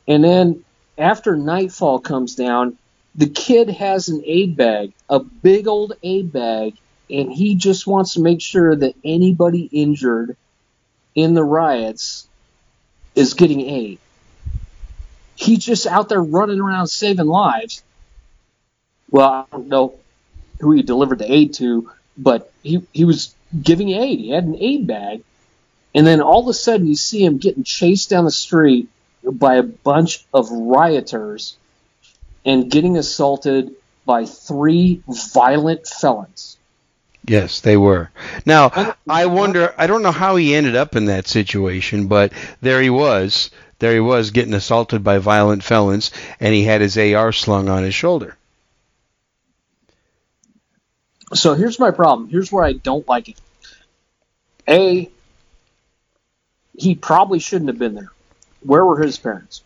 [0.07, 0.63] And then
[0.97, 2.77] after nightfall comes down,
[3.15, 6.75] the kid has an aid bag, a big old aid bag,
[7.09, 10.37] and he just wants to make sure that anybody injured
[11.15, 12.27] in the riots
[13.15, 13.99] is getting aid.
[15.35, 17.83] He's just out there running around saving lives.
[19.09, 19.95] Well, I don't know
[20.59, 24.19] who he delivered the aid to, but he, he was giving aid.
[24.19, 25.23] He had an aid bag.
[25.93, 28.89] And then all of a sudden, you see him getting chased down the street
[29.23, 31.57] by a bunch of rioters
[32.45, 33.73] and getting assaulted
[34.05, 36.57] by three violent felons.
[37.27, 38.11] Yes, they were.
[38.45, 42.81] Now, I wonder, I don't know how he ended up in that situation, but there
[42.81, 43.49] he was.
[43.79, 47.83] There he was getting assaulted by violent felons, and he had his AR slung on
[47.83, 48.37] his shoulder.
[51.33, 52.29] So here's my problem.
[52.29, 53.41] Here's where I don't like it.
[54.67, 55.09] A,
[56.77, 58.11] he probably shouldn't have been there.
[58.61, 59.61] Where were his parents?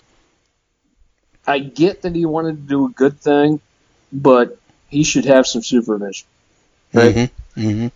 [1.45, 3.59] I get that he wanted to do a good thing,
[4.13, 4.57] but
[4.87, 6.27] he should have some supervision.
[6.93, 7.15] Right?
[7.15, 7.38] Mm-hmm.
[7.57, 7.87] Mm-hmm.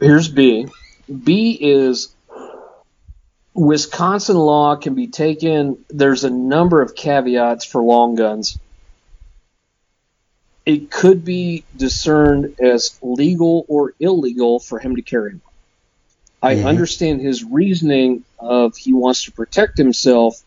[0.00, 0.66] Here's B.
[1.24, 2.14] B is
[3.54, 5.84] Wisconsin law can be taken.
[5.88, 8.58] There's a number of caveats for long guns.
[10.64, 15.40] It could be discerned as legal or illegal for him to carry one.
[16.40, 16.66] I Mhm.
[16.66, 20.40] understand his reasoning of he wants to protect himself.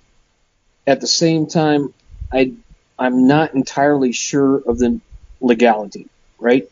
[0.88, 1.94] At the same time,
[2.32, 2.54] I
[2.98, 5.02] I'm not entirely sure of the
[5.42, 6.08] legality.
[6.40, 6.71] Right?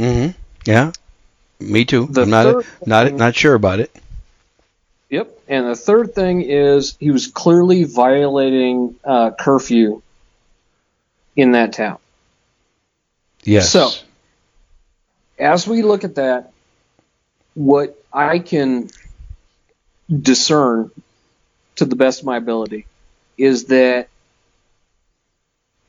[0.00, 0.30] Mm-hmm.
[0.66, 0.92] Yeah.
[1.60, 2.06] Me too.
[2.06, 3.94] The I'm not not thing- not sure about it.
[5.10, 5.38] Yep.
[5.48, 10.02] And the third thing is he was clearly violating uh, curfew
[11.36, 11.98] in that town.
[13.42, 13.70] Yes.
[13.70, 13.90] So-
[15.38, 16.52] As we look at that,
[17.54, 18.88] what I can
[20.08, 20.90] discern
[21.76, 22.86] to the best of my ability
[23.38, 24.08] is that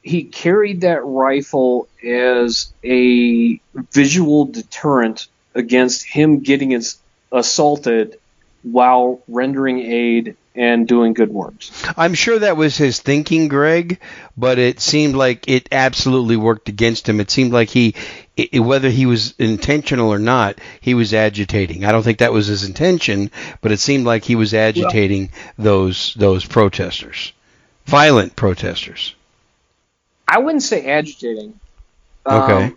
[0.02, 3.60] he carried that rifle as a
[3.92, 6.98] visual deterrent against him getting as-
[7.32, 8.18] assaulted
[8.64, 11.72] while rendering aid and doing good works.
[11.96, 14.00] I'm sure that was his thinking, Greg,
[14.38, 17.22] but it seemed like it absolutely worked against him.
[17.22, 17.96] It seemed like he,
[18.38, 21.86] i whether he was intentional or not, he was agitating.
[21.86, 23.32] I don't think that was his intention,
[23.62, 27.32] but it seemed like he was agitating those those protesters,
[27.86, 29.16] violent protesters.
[30.32, 31.60] I wouldn't say agitating.
[32.26, 32.76] Um, Okay.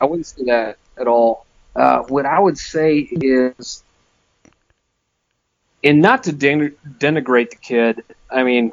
[0.00, 1.44] I wouldn't say that at all.
[1.74, 3.82] Uh, what I would say is,
[5.84, 8.02] and not to den- denigrate the kid.
[8.30, 8.72] I mean,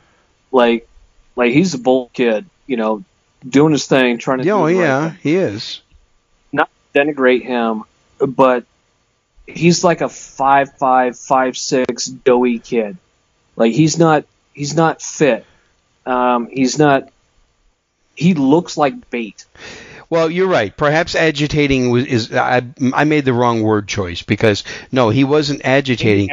[0.51, 0.87] like,
[1.35, 3.03] like he's a bold kid, you know,
[3.47, 4.49] doing his thing, trying to.
[4.51, 5.19] Oh right yeah, thing.
[5.21, 5.81] he is.
[6.53, 7.83] Not to denigrate him,
[8.19, 8.65] but
[9.45, 12.97] he's like a five five five six doughy kid.
[13.57, 15.45] Like he's not he's not fit.
[16.05, 17.09] Um, he's not.
[18.15, 19.45] He looks like bait.
[20.09, 20.75] Well, you're right.
[20.75, 22.61] Perhaps agitating was is I
[22.93, 26.29] I made the wrong word choice because no, he wasn't agitating.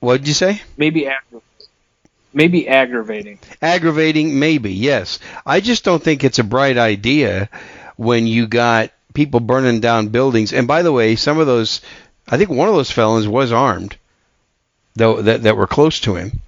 [0.00, 0.60] What did you say?
[0.76, 1.40] Maybe aggravating.
[2.34, 3.38] Maybe aggravating.
[3.62, 5.20] Aggravating, maybe, yes.
[5.46, 7.48] I just don't think it's a bright idea
[7.96, 10.52] when you got people burning down buildings.
[10.52, 11.80] And by the way, some of those,
[12.28, 13.96] I think one of those felons was armed,
[14.96, 16.40] though that that were close to him.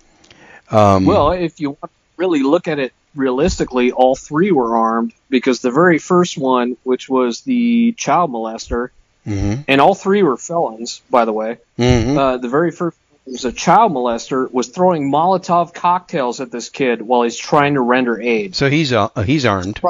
[0.71, 5.13] Um, Well, if you want to really look at it realistically, all three were armed
[5.31, 8.91] because the very first one, which was the child molester,
[9.27, 11.59] mhm, and all three were felons, by the way.
[11.79, 12.17] mhm.
[12.17, 12.97] Uh, the very first
[13.27, 17.81] was a child molester was throwing Molotov cocktails at this kid while he's trying to
[17.81, 18.55] render aid.
[18.55, 19.81] so he's uh, he's armed.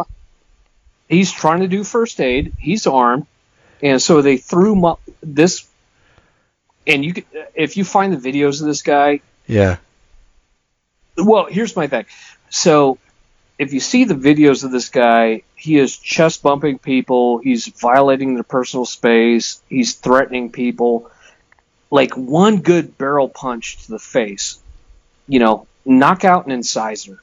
[1.09, 2.55] He's trying to do first aid.
[2.59, 3.27] He's armed,
[3.83, 5.69] and so they threw mo- this.
[6.87, 7.25] And you, could,
[7.55, 9.77] if you find the videos of this guy, Yeah.
[11.19, 12.07] well, here's my thing.
[12.49, 12.99] So,
[13.59, 17.39] if you see the videos of this guy, he is chest bumping people.
[17.39, 19.61] He's violating their personal space.
[19.69, 21.11] He's threatening people.
[21.91, 24.59] Like one good barrel punch to the face,
[25.29, 27.23] you know, knock out an incisor.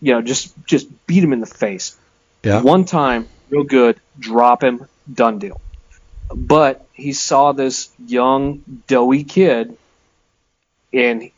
[0.00, 1.96] You know, just just beat him in the face.
[2.42, 2.62] Yeah.
[2.62, 5.60] One time, real good, drop him, done deal.
[6.32, 9.76] But he saw this young, doughy kid,
[10.92, 11.30] and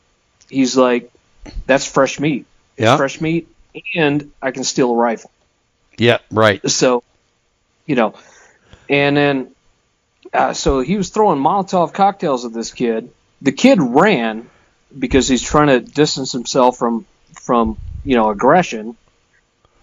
[0.50, 1.10] he's like,
[1.66, 2.46] "That's fresh meat.
[2.76, 2.96] It's Yeah.
[2.96, 3.48] fresh meat,
[3.94, 5.30] and I can steal a rifle."
[5.96, 6.18] Yeah.
[6.30, 6.68] Right.
[6.70, 7.02] So,
[7.86, 8.14] you know,
[8.88, 9.50] and then,
[10.32, 13.10] uh, so he was throwing Molotov cocktails at this kid.
[13.42, 14.48] The kid ran
[14.96, 18.96] because he's trying to distance himself from from you know aggression,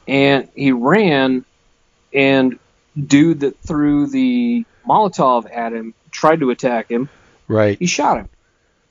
[0.08, 1.46] and he ran,
[2.14, 2.60] and
[2.96, 7.10] dude that threw the Molotov at him tried to attack him.
[7.48, 7.78] Right.
[7.78, 8.30] He shot him.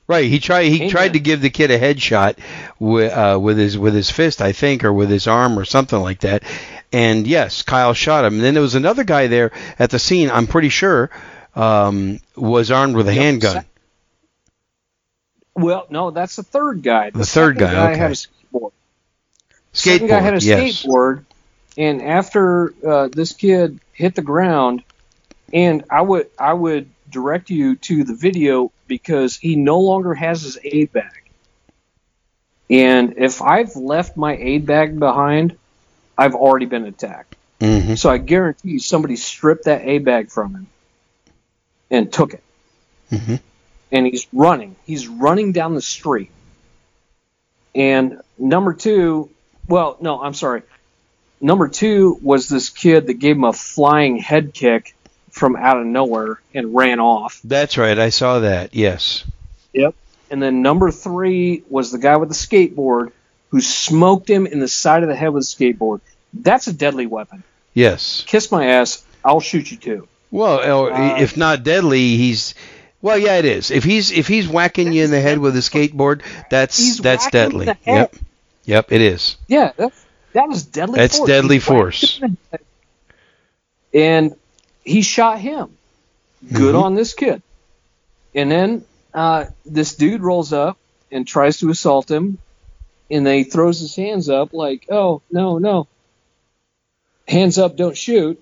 [0.07, 0.25] Right.
[0.25, 0.65] He tried.
[0.65, 0.89] He Amen.
[0.89, 2.37] tried to give the kid a headshot
[2.79, 5.99] with uh, with his with his fist, I think, or with his arm, or something
[5.99, 6.43] like that.
[6.91, 8.35] And yes, Kyle shot him.
[8.35, 10.29] And then there was another guy there at the scene.
[10.29, 11.09] I'm pretty sure
[11.55, 13.65] um, was armed with a handgun.
[15.55, 17.09] Well, no, that's the third guy.
[17.09, 18.05] The third second guy, had okay.
[18.05, 18.71] a skateboard.
[19.73, 20.07] Skateboard.
[20.09, 20.83] guy had a yes.
[20.83, 21.25] skateboard,
[21.77, 24.83] and after uh, this kid hit the ground,
[25.53, 30.41] and I would I would direct you to the video because he no longer has
[30.41, 31.23] his aid bag.
[32.69, 35.57] And if I've left my aid bag behind,
[36.17, 37.35] I've already been attacked.
[37.59, 40.67] hmm So I guarantee you somebody stripped that aid bag from him
[41.91, 42.43] and took it.
[43.09, 43.35] hmm
[43.91, 44.75] and he's running.
[44.85, 46.31] He's running down the street.
[47.73, 49.29] And number two,
[49.67, 50.63] well, no, I'm sorry.
[51.41, 54.94] Number two was this kid that gave him a flying head kick
[55.35, 57.41] from out of nowhere and ran off.
[57.43, 57.99] That's right.
[57.99, 58.73] I saw that.
[58.73, 59.25] Yes.
[59.73, 59.93] Yep.
[60.31, 63.11] And then number three was the guy with the skateboard
[63.49, 65.99] who smoked him in the side of the head with a skateboard.
[66.33, 67.43] That's a deadly weapon.
[67.73, 68.23] Yes.
[68.25, 69.03] Kiss my ass.
[69.25, 70.07] I'll shoot you too.
[70.31, 72.55] Well, uh, Uh, if not deadly, he's.
[73.01, 73.71] Well, yeah, it is.
[73.71, 77.29] If he's if he's whacking you in the head with a skateboard, that's He's that's
[77.29, 77.67] deadly.
[77.85, 78.15] Yep.
[78.63, 79.35] Yep, it is.
[79.47, 80.97] Yeah, that's that is deadly.
[80.97, 81.27] That's force.
[81.27, 82.17] deadly force.
[82.19, 82.65] him in the head.
[83.93, 84.35] And
[84.85, 85.75] he shot him.
[86.53, 86.83] Good Mhm.
[86.83, 87.41] on this kid.
[88.35, 90.77] And then uh, this dude rolls up
[91.11, 92.37] and tries to assault him,
[93.09, 95.87] and then he throws his hands up like, "Oh no, no,
[97.27, 98.41] hands up, don't shoot."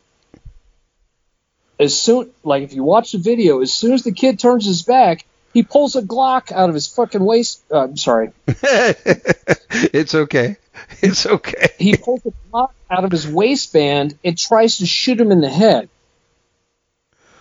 [1.79, 4.83] As soon, like if you watch the video, as soon as the kid turns his
[4.83, 7.61] back, he pulls a Glock out of his fucking waist.
[7.71, 10.57] Uh, I'm sorry, it's okay.
[11.01, 11.69] It's okay.
[11.77, 15.49] he pulls a Glock out of his waistband and tries to shoot him in the
[15.49, 15.89] head.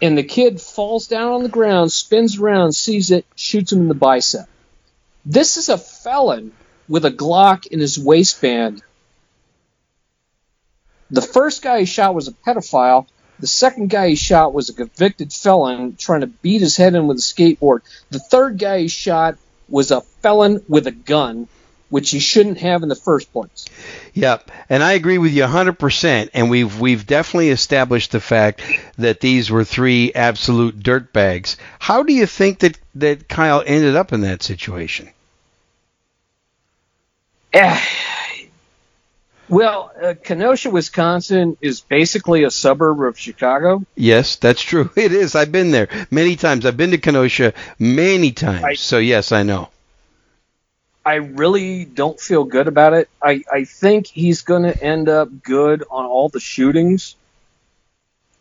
[0.03, 3.89] And the kid falls down on the ground, spins around, sees it, shoots him in
[3.89, 4.49] the bicep.
[5.25, 6.51] This is a felon
[6.89, 8.83] with a Glock in his waistband.
[11.13, 13.07] The first guy he shot was a pedophile.
[13.39, 17.07] The second guy he shot was a convicted felon trying to beat his head in
[17.07, 17.83] with a skateboard.
[18.11, 19.37] The third guy he shot
[19.69, 21.47] was a felon with a gun,
[21.93, 23.67] which you shouldn't have in the first place.
[24.15, 26.31] Yep, and I agree with you 100%.
[26.33, 28.63] And we've we've definitely established the fact
[28.97, 31.57] that these were three absolute dirtbags.
[31.79, 35.11] How do you think that that Kyle ended up in that situation?
[39.49, 43.85] Well, uh, Kenosha, Wisconsin is basically a suburb of Chicago.
[43.97, 44.89] Yes, that's true.
[44.97, 45.35] It is.
[45.35, 46.65] I've been there many times.
[46.65, 48.65] I've been to Kenosha many times.
[48.65, 49.69] I- so yes, I know.
[51.05, 53.09] I really don't feel good about it.
[53.21, 57.17] I, I think he's going to end up good on all the shootings.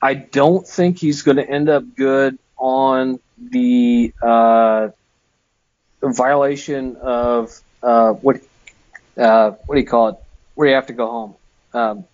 [0.01, 4.89] I don't think he's going to end up good on the uh,
[6.03, 8.41] violation of uh, what
[9.17, 10.15] uh, what do you call it?
[10.55, 11.35] Where you have to go home.
[11.73, 12.05] Um,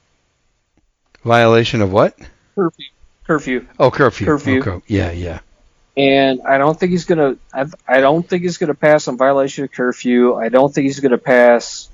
[1.23, 2.17] Violation of what?
[2.55, 2.85] curfew.
[3.25, 3.67] Curfew.
[3.79, 4.25] Oh, curfew.
[4.25, 4.81] Curfew.
[4.87, 5.39] Yeah, yeah.
[5.97, 7.37] And I don't think he's gonna.
[7.51, 10.35] I, I don't think he's gonna pass on violation of curfew.
[10.35, 11.89] I don't think he's gonna pass,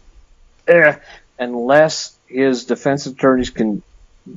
[0.68, 0.98] eh,
[1.40, 3.82] unless his defense attorneys can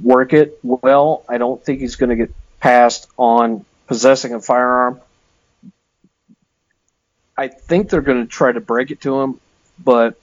[0.03, 1.25] work it well.
[1.29, 5.01] I don't think he's gonna get passed on possessing a firearm.
[7.37, 9.41] I think they're gonna try to break it to him,
[9.83, 10.17] but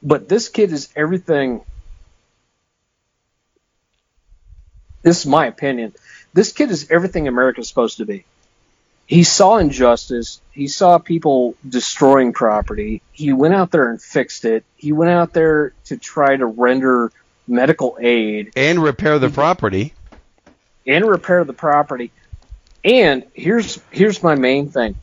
[0.00, 1.62] but this kid is everything.
[5.02, 5.92] This is my opinion
[6.36, 8.24] this kid is everything America's supposed to be.
[9.06, 10.40] He saw injustice.
[10.52, 13.00] He saw people destroying property.
[13.12, 14.64] He went out there and fixed it.
[14.76, 17.10] He went out there to try to render
[17.48, 19.94] medical aid And repair the property.
[20.86, 22.10] and repair the property.
[22.84, 24.94] And here's here's my main thing.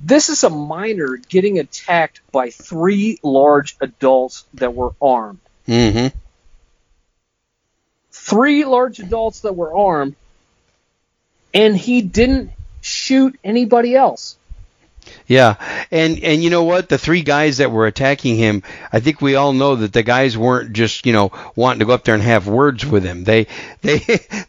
[0.00, 5.40] This is a minor getting attacked by three large adults that were armed.
[5.68, 6.16] Mm-hmm.
[8.12, 10.16] Three large adults that were armed
[11.54, 14.36] and he didn't shoot anybody else.
[15.26, 15.54] Yeah,
[15.90, 16.88] and and you know what?
[16.88, 20.36] The three guys that were attacking him, I think we all know that the guys
[20.36, 23.24] weren't just you know wanting to go up there and have words with him.
[23.24, 23.46] They
[23.82, 24.00] they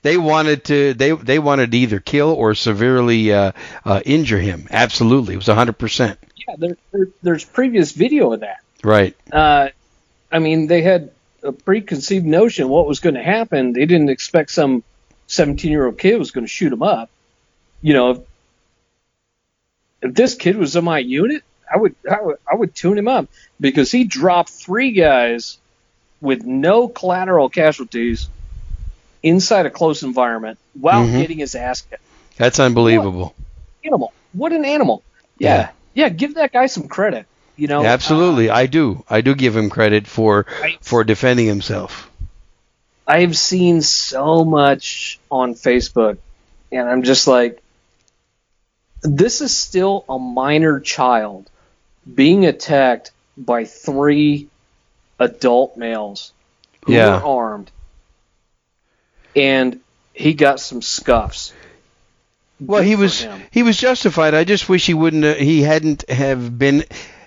[0.02, 3.54] they wanted to they they wanted to either kill or severely uh,
[3.86, 4.68] uh, injure him.
[4.70, 8.60] Absolutely, it was hundred percent Yeah, there, there, there's previous video of that.
[8.84, 9.16] right.
[9.32, 9.70] Uh,
[10.32, 11.12] I mean, they had
[11.44, 13.74] a preconceived notion what was going to happen.
[13.74, 14.84] They didn't expect some
[15.32, 17.10] 17 year old kid was going to shoot him up.
[17.82, 18.18] You know, if,
[20.02, 23.08] if this kid was in my unit, I would, I would I would tune him
[23.08, 23.28] up
[23.60, 25.58] because he dropped three guys
[26.20, 28.28] with no collateral casualties
[29.24, 31.22] inside a close environment while Mhm.
[31.22, 32.02] getting his ass kicked.
[32.36, 33.34] That's unbelievable.
[33.86, 34.12] Animal.
[34.34, 35.02] What an animal.
[35.40, 37.26] yeah, yeah, give that guy some credit.
[37.56, 39.04] You know, Absolutely, I do.
[39.10, 40.46] I do give him credit for
[40.82, 42.11] for defending himself.
[43.12, 46.18] I've seen so much on Facebook,
[46.72, 47.62] and I'm just like,
[49.04, 51.50] this is still a minor child
[52.16, 54.48] being attacked by three
[55.20, 56.32] adult males
[56.86, 57.18] who Yeah.
[57.20, 57.70] were armed,
[59.36, 59.82] and
[60.14, 61.52] he got some scuffs.
[62.62, 63.42] Well, Good he was him.
[63.52, 64.34] he was justified.
[64.36, 65.26] I just wish he wouldn't.
[65.26, 66.86] Have, he hadn't have been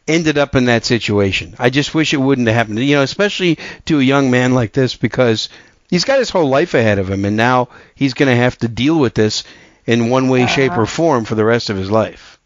[0.09, 1.55] ended up in that situation.
[1.59, 2.79] I just wish it wouldn't have happened.
[2.79, 5.51] You know, especially to a young man like this because
[5.91, 8.69] he's got his whole life ahead of him, and now he's going to have to
[8.69, 9.45] deal with this
[9.87, 12.39] in one way, shape, or form for the rest of his life.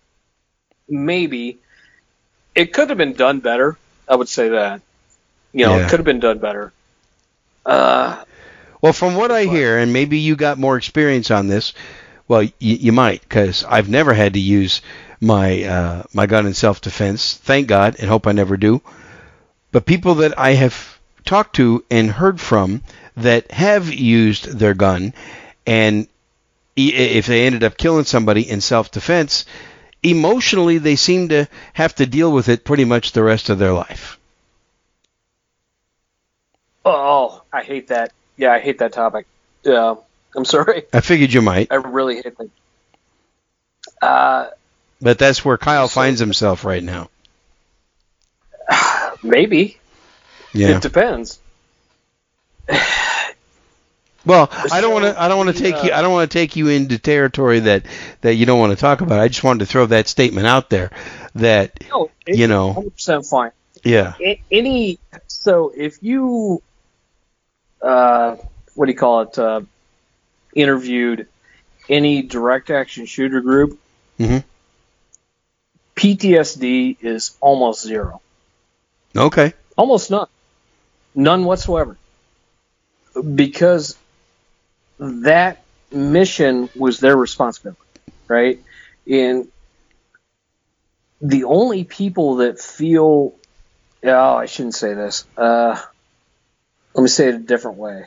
[0.88, 1.58] maybe
[2.54, 3.76] it could have been done better.
[4.08, 4.82] I would say that.
[5.52, 5.86] You know, Yeah.
[5.86, 6.72] it could have been done better.
[7.64, 8.24] Uh,
[8.80, 11.72] Well, from what I hear, and maybe you got more experience on this.
[12.28, 14.82] Well, y- you might, because I've never had to use
[15.20, 17.34] my uh, my gun in self defense.
[17.36, 18.80] Thank God, and hope I never do.
[19.72, 22.82] But people that I have talked to and heard from
[23.16, 25.12] that have used their gun,
[25.66, 26.06] and
[26.76, 29.44] if they ended up killing somebody in self defense,
[30.02, 33.72] emotionally they seem to have to deal with it pretty much the rest of their
[33.72, 34.18] life.
[36.84, 38.12] oh, I hate that.
[38.36, 39.26] Yeah, I hate that topic.
[39.64, 39.96] Yeah,
[40.36, 40.84] I'm sorry.
[40.92, 42.50] I figured you might, I really hate that.
[44.00, 44.50] Uh,
[45.00, 47.10] but that's where Kyle So- finds himself right now.
[49.22, 49.78] maybe
[50.52, 50.76] Yeah.
[50.76, 51.38] it depends.
[54.26, 55.20] Well, I don't want to.
[55.20, 55.92] I don't want to take you.
[55.92, 57.86] I don't want to take you into territory that
[58.20, 59.20] that you don't want to talk about.
[59.20, 60.90] I just wanted to throw that statement out there.
[61.36, 62.66] That No, You know.
[62.68, 63.52] 100 percent fine.
[63.84, 64.14] yeah,
[64.50, 66.60] Any so if you,
[67.80, 68.36] uh,
[68.74, 69.38] what do you call it?
[69.38, 69.62] Uh,
[70.52, 71.26] interviewed
[71.88, 73.78] any direct action shooter group,
[74.18, 74.44] Mhm.
[75.96, 78.20] PTSD is almost zero.
[79.16, 80.26] okay, Almost none.
[81.18, 81.98] None whatsoever.
[83.34, 83.98] Because
[85.00, 87.80] that mission was their responsibility,
[88.28, 88.62] right?
[89.10, 89.48] And
[91.20, 93.34] the only people that feel,
[94.04, 95.26] oh, I shouldn't say this.
[95.36, 95.82] Uh,
[96.94, 98.04] let me say it a different way.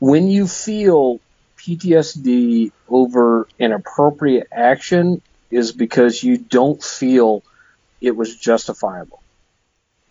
[0.00, 1.20] When you feel
[1.58, 7.44] PTSD over an appropriate action, is because you don't feel
[8.00, 9.22] it was justifiable.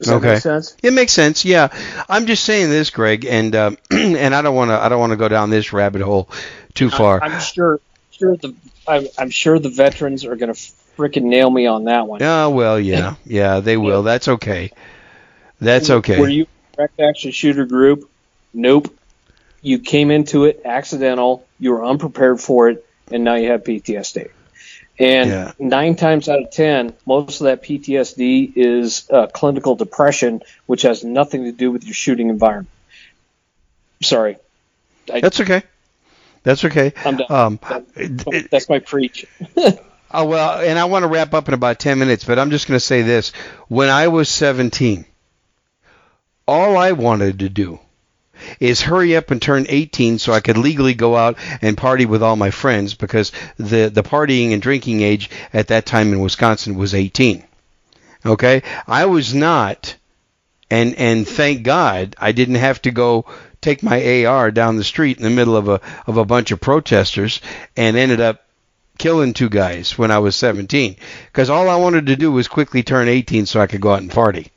[0.04, 0.34] Does that Okay.
[0.34, 0.78] make sense?
[0.84, 1.46] it makes sense.
[1.46, 1.70] Yeah,
[2.10, 4.80] I'm just saying this, Greg, and um, and I don't want to.
[4.80, 6.30] I don't want to go down this rabbit hole
[6.74, 7.22] too far.
[7.24, 7.80] I'm sure,
[8.12, 8.56] sure the
[8.88, 10.60] I'm, I'm sure the veterans are going to
[10.98, 12.22] freaking nail me on that one.
[12.22, 14.04] Oh well, yeah, yeah, they will.
[14.04, 14.72] That's okay.
[15.60, 16.20] That's okay.
[16.20, 18.10] Were you direct action shooter group?
[18.54, 18.94] Nope.
[19.62, 21.48] You came into it accidental.
[21.58, 24.30] You were unprepared for it, and now you have PTSD.
[25.00, 25.52] And Yeah.
[25.60, 31.04] nine times out of ten, most of that PTSD is uh, clinical depression, which has
[31.04, 32.70] nothing to do with your shooting environment.
[34.02, 34.38] Sorry,
[35.08, 35.64] That's okay.
[36.44, 36.94] That's okay.
[37.06, 37.28] I'm done.
[37.32, 37.60] Um,
[37.96, 39.26] That- That's my preach.
[40.16, 42.68] Oh, well, and I want to wrap up in about 10 minutes, but I'm just
[42.68, 43.32] going to say this.
[43.68, 45.06] When I was 17,
[46.48, 47.80] all I wanted to do
[48.60, 52.24] is hurry up and turn 18 so I could legally go out and party with
[52.24, 56.76] all my friends because the, the partying and drinking age at that time in Wisconsin
[56.76, 57.44] was 18.
[58.26, 58.64] Okay?
[58.88, 59.96] I was not,
[60.70, 63.26] and, and thank God I didn't have to go
[63.62, 66.60] take my AR down the street in the middle of a, of a bunch of
[66.62, 67.42] protesters
[67.78, 68.44] and ended up
[68.98, 70.96] killing two guys when I was 17
[71.32, 74.02] because all I wanted to do was quickly turn 18 so I could go out
[74.02, 74.52] and party.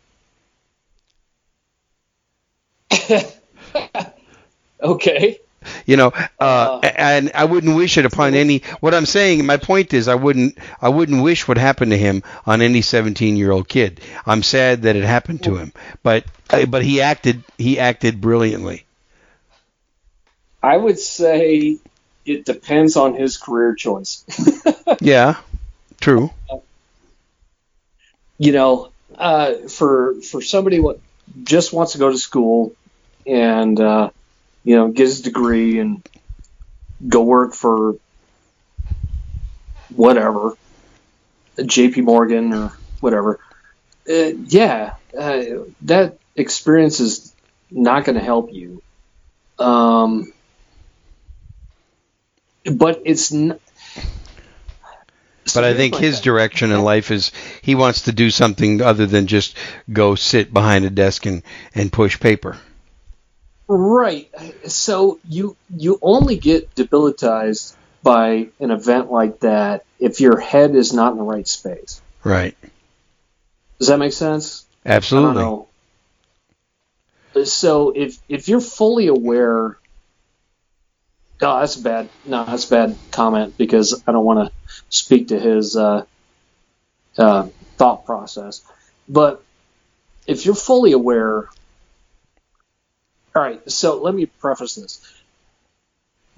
[4.82, 5.38] okay.
[5.84, 6.80] You know, uh, Uh.
[6.96, 8.58] and I wouldn't wish it upon any.
[8.80, 12.22] What I'm saying, my point is, I wouldn't, I wouldn't wish what happened to him
[12.46, 14.00] on any 17 year old kid.
[14.26, 15.72] I'm sad that it happened to him,
[16.02, 18.84] but, uh, but he acted, he acted brilliantly.
[20.62, 21.78] I would say
[22.24, 24.24] it depends on his career choice.
[25.00, 25.36] Yeah,
[26.00, 26.30] true.
[28.38, 31.00] you know, uh, for for somebody what
[31.44, 32.72] just wants to go to school
[33.26, 34.10] and uh,
[34.64, 36.02] you know get his degree and
[37.08, 37.96] go work for
[39.88, 40.56] whatever,
[41.64, 42.02] J.P.
[42.02, 43.40] Morgan or whatever.
[44.08, 45.42] Uh, yeah, uh,
[45.82, 47.34] that experience is
[47.70, 48.82] not going to help you.
[49.58, 50.32] Um,
[52.72, 53.58] but it's n-
[55.52, 57.32] But I think his direction in life is
[57.62, 59.56] he wants to do something other than just
[59.92, 61.42] go sit behind a desk and,
[61.74, 62.58] and push paper.
[63.68, 64.30] Right.
[64.66, 70.92] So you you only get debilitized by an event like that if your head is
[70.92, 72.00] not in the right space.
[72.22, 72.56] Right.
[73.78, 74.66] Does that make sense?
[74.84, 75.30] Absolutely.
[75.30, 75.68] I don't
[77.34, 77.44] know.
[77.44, 79.76] So if if you're fully aware,
[81.42, 82.08] oh, that's bad.
[82.24, 86.04] No, that's a bad comment because I don't want to speak to his uh,
[87.18, 88.62] uh, thought process.
[89.08, 89.42] But
[90.26, 91.48] if you're fully aware,
[93.36, 93.70] all right.
[93.70, 95.22] So let me preface this.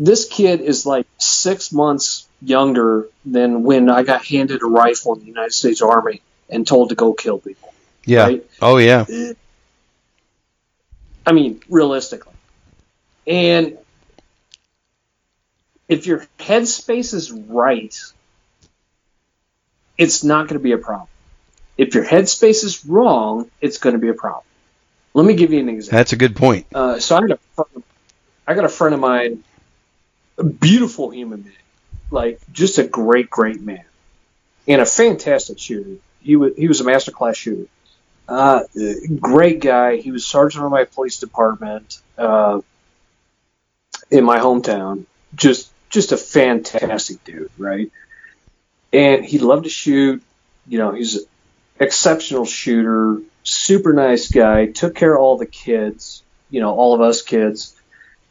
[0.00, 5.20] This kid is like six months younger than when I got handed a rifle in
[5.20, 7.72] the United States Army and told to go kill people.
[8.04, 8.24] Yeah.
[8.24, 8.50] Right?
[8.60, 9.04] Oh yeah.
[11.24, 12.32] I mean, realistically.
[13.28, 13.78] And
[15.88, 17.96] if your headspace is right,
[19.96, 21.08] it's not going to be a problem.
[21.76, 24.42] If your headspace is wrong, it's going to be a problem.
[25.18, 25.98] Let me give you an example.
[25.98, 26.66] That's a good point.
[26.72, 27.84] Uh, so I got a friend,
[28.46, 29.42] I got a friend of mine,
[30.38, 31.56] a beautiful human being,
[32.12, 33.82] like just a great, great man,
[34.68, 35.96] and a fantastic shooter.
[36.20, 37.66] He was he was a master class shooter.
[38.28, 38.60] Uh,
[39.18, 39.96] great guy.
[39.96, 42.60] He was sergeant of my police department uh,
[44.12, 45.06] in my hometown.
[45.34, 47.90] Just just a fantastic dude, right?
[48.92, 50.22] And he loved to shoot.
[50.68, 51.24] You know, he's an
[51.80, 54.66] exceptional shooter, super nice guy.
[54.66, 56.22] Took care of all the kids.
[56.50, 57.74] You know, all of us kids,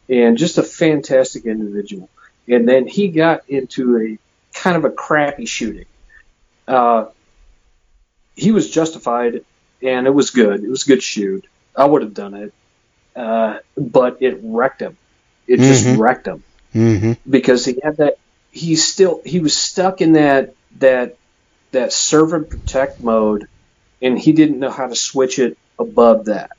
[0.08, 2.10] and just a fantastic individual.
[2.48, 4.18] And then he got into a
[4.58, 5.86] kind of a crappy shooting.
[6.66, 7.06] Uh,
[8.34, 9.40] he was justified
[9.82, 10.62] and it was good.
[10.62, 11.46] It was a good shoot.
[11.76, 12.52] I would have done it,
[13.16, 14.96] uh, but it wrecked him.
[15.46, 15.98] It just Mhm.
[15.98, 18.16] wrecked him hmm because he had that.
[18.50, 21.16] He still he was stuck in that that
[21.72, 23.46] that serve and protect mode,
[24.02, 26.50] and he didn't know how to switch it above that.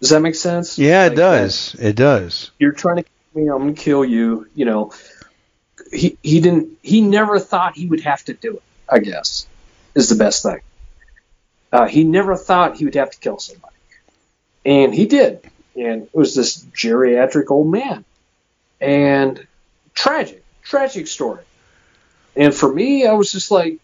[0.00, 0.78] Does that make sense?
[0.78, 1.74] Yeah, it Like does.
[1.78, 2.50] It does.
[2.58, 4.46] you're trying to kill me, I'm gonna kill you.
[4.54, 4.92] You know,
[5.92, 6.78] he he didn't.
[6.82, 8.62] He never thought he would have to do it.
[8.88, 9.46] I guess
[9.94, 10.60] is the best thing.
[11.72, 13.74] Uh, he never thought he would have to kill somebody,
[14.64, 15.42] and he did.
[15.76, 18.04] And it was this geriatric old man,
[18.80, 19.46] and
[19.94, 21.42] tragic, tragic story.
[22.36, 23.78] And for me, I was just like,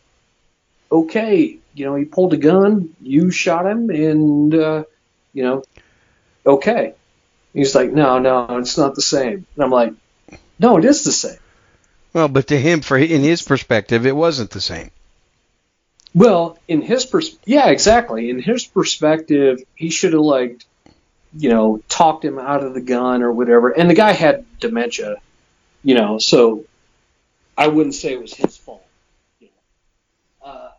[0.90, 4.84] okay, you know, he pulled a gun, you shot him, and uh,
[5.32, 5.64] you know,
[6.46, 6.94] okay.
[7.52, 9.46] He's like, no, no, it's not the same.
[9.54, 9.92] And I'm like,
[10.58, 11.38] no, it is the same.
[12.12, 14.90] Well, but to him, for in his perspective, it wasn't the same.
[16.14, 18.30] Well, in his pers, yeah, exactly.
[18.30, 20.64] In his perspective, he should have like,
[21.36, 23.70] you know, talked him out of the gun or whatever.
[23.70, 25.16] And the guy had dementia,
[25.82, 26.64] you know, so
[27.58, 28.86] I wouldn't say it was his fault.
[29.40, 30.50] You know.
[30.50, 30.70] uh,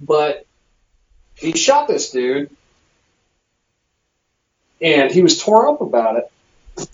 [0.00, 0.46] but
[1.34, 2.50] he shot this dude,
[4.80, 6.88] and he was tore up about it.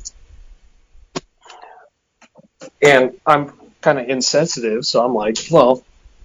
[2.82, 5.82] And I'm kind of insensitive, so I'm like, well,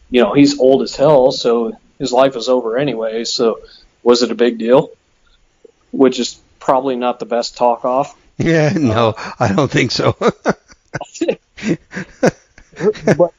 [0.10, 3.23] you know, he's old as hell, so his life is over anyway.
[3.23, 3.60] So,
[4.03, 4.91] was it a big deal?
[5.91, 8.18] Which is probably not the best talk off.
[8.38, 10.15] Yeah, no, I don't think so.
[13.18, 13.34] but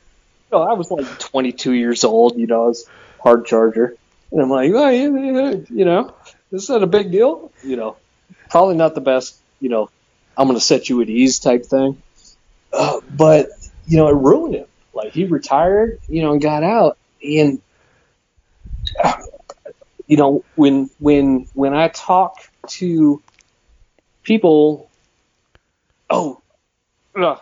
[0.53, 2.39] you know, I was like 22 years old.
[2.39, 2.89] You know, I was
[3.23, 3.97] hard charger,
[4.33, 6.15] and I'm like, well, you know,
[6.53, 7.53] is that a big deal?
[7.63, 7.97] You know,
[8.49, 9.37] probably not the best.
[9.61, 9.91] You know,
[10.37, 12.03] I'm going to set you at ease type thing.
[12.73, 13.49] Uh, but
[13.87, 14.67] you know, it ruined him.
[14.95, 17.61] Like he retired, you know, and got out, and
[20.07, 22.37] you know, when when when I talk
[22.69, 23.23] to
[24.23, 24.91] people,
[26.09, 26.41] oh,
[27.17, 27.41] ugh,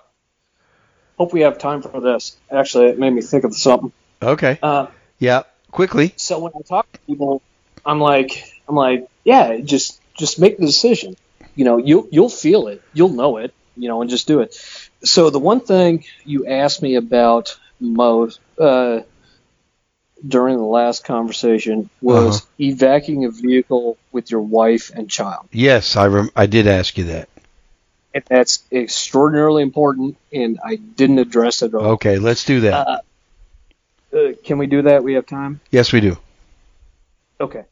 [1.17, 2.37] hope we have time for this.
[2.51, 3.93] Actually, it made me think of something.
[4.23, 4.59] okay.
[4.63, 4.87] Uh,
[5.19, 6.15] Yeah, quickly.
[6.17, 7.43] so when I talk to people,
[7.85, 11.17] I'm like, I'm like, yeah, just just make the decision.
[11.55, 14.55] You know, you'll you'll feel it, you'll know it, you know, and just do it.
[15.05, 19.01] So the one thing you asked me about most uh,
[20.27, 22.47] during the last conversation was Uh-huh.
[22.61, 27.05] evacuating a vehicle with your wife and child, Yes, I rem- I did ask you
[27.05, 27.29] that.
[28.15, 30.17] and that's extraordinarily important.
[30.33, 31.67] And I didn't address it.
[31.67, 31.93] At all.
[31.93, 32.89] Okay, let's do that.
[32.89, 32.99] Uh,
[34.13, 35.03] uh, can we do that?
[35.05, 35.61] We have time.
[35.71, 36.17] yes, we do.
[37.41, 37.65] Okay.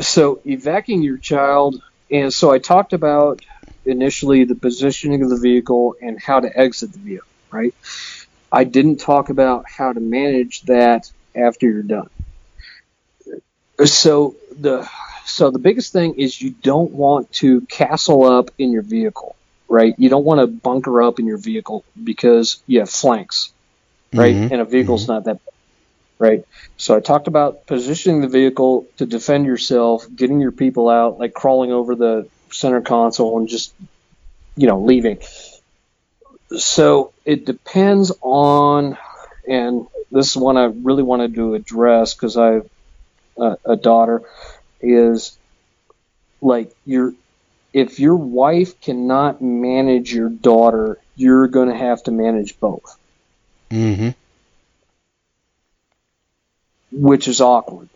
[0.00, 1.80] So evacuating your child,
[2.10, 3.40] and so I talked about
[3.84, 7.74] initially the positioning of the vehicle and how to exit the vehicle, right?
[8.50, 12.10] I didn't talk about how to manage that after you're done.
[13.84, 14.88] So the
[15.24, 19.36] so the biggest thing is you don't want to castle up in your vehicle,
[19.68, 19.94] right?
[19.98, 23.52] You don't want to bunker up in your vehicle because you have flanks,
[24.14, 24.34] right?
[24.34, 25.40] Mhm, And a vehicle's not that
[26.18, 26.44] right?
[26.76, 31.34] So I talked about positioning the vehicle to defend yourself, getting your people out, like
[31.34, 33.74] crawling over the center console and just,
[34.56, 35.18] you know, leaving.
[36.56, 38.96] So it depends on
[39.46, 42.70] and this is one I really wanted to address because I have
[43.36, 44.22] a, a daughter,
[44.80, 45.36] is
[46.40, 47.14] like your
[47.72, 52.98] if your wife cannot manage your daughter, you're going to have to manage both.
[53.70, 54.10] Mm-hmm.
[56.96, 57.90] Which is awkward.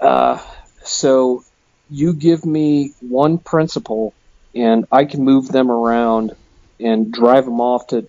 [0.00, 0.38] Uh,
[0.82, 1.44] so
[1.90, 4.14] you give me one principal,
[4.54, 6.34] and I can move them around
[6.80, 8.08] and drive them off to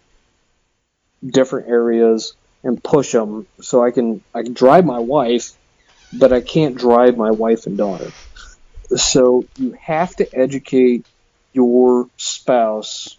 [1.26, 3.48] different areas and push them.
[3.62, 5.52] So I can I can drive my wife,
[6.14, 8.12] but I can't drive my wife and daughter.
[8.95, 11.06] So you have to educate
[11.52, 13.18] your spouse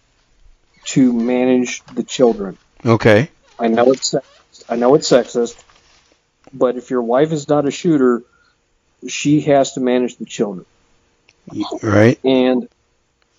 [0.85, 2.57] to manage the children.
[2.83, 3.29] Okay.
[3.59, 4.15] I know it's.
[4.69, 5.61] I know it's sexist,
[6.53, 8.23] but if your wife is not a shooter,
[9.07, 10.65] she has to manage the children,
[11.83, 12.19] Right.
[12.23, 12.67] and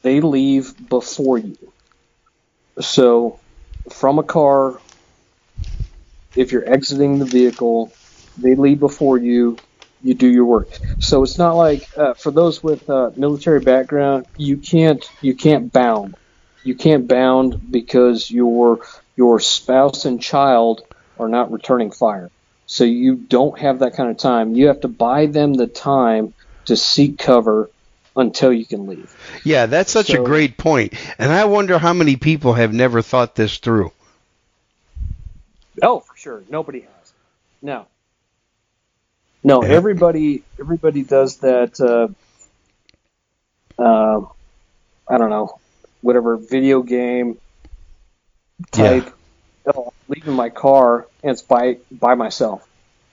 [0.02, 1.58] they leave before you.
[2.80, 3.40] So,
[3.92, 4.80] from a car,
[6.34, 7.96] if you're exiting the vehicle,
[8.36, 9.60] they leave before you.
[10.00, 10.78] You do your work.
[11.00, 15.72] So it's not like uh, for those with uh, military background, you can't you can't
[15.72, 16.16] bound.
[16.62, 18.80] You can't bound because your
[19.16, 20.82] your spouse and child
[21.18, 22.30] are not returning fire.
[22.66, 24.54] So you don't have that kind of time.
[24.54, 26.34] You have to buy them the time
[26.66, 27.70] to seek cover
[28.16, 29.14] until you can leave.
[29.44, 30.94] Yeah, that's such a great point.
[31.18, 33.92] And I wonder how many people have never thought this through.
[35.82, 36.42] Oh, for sure.
[36.48, 37.12] Nobody has.
[37.62, 37.86] No.
[39.44, 42.08] No, everybody everybody does that uh,
[43.80, 44.20] uh,
[45.08, 45.60] I don't know,
[46.00, 47.38] whatever video game
[48.72, 49.15] type.
[50.08, 52.66] Leaving my car and it's by by myself.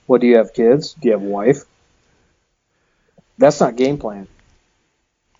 [0.05, 0.93] What do you have kids?
[0.93, 1.63] Do you have a wife?
[3.37, 4.27] That's not game plan.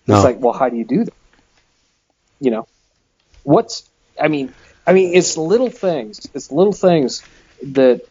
[0.06, 0.16] No.
[0.16, 1.14] It's like, well, how do you do that?
[2.40, 2.66] You know,
[3.44, 3.88] what's?
[4.20, 4.52] I mean,
[4.86, 6.28] I mean, it's little things.
[6.34, 7.22] It's little things
[7.62, 8.02] that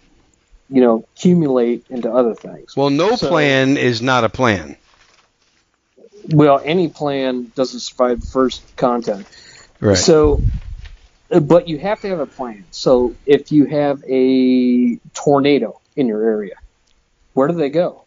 [0.69, 2.75] you know accumulate into other things.
[2.75, 4.77] Well, no So- plan is not a plan.
[6.29, 9.27] Well, any plan doesn't survive the first contact.
[9.81, 9.97] Right.
[9.97, 10.41] So,
[11.33, 12.63] Uh, but you have to have a plan.
[12.71, 16.55] So, if you have a tornado in your area,
[17.33, 18.03] where do they go?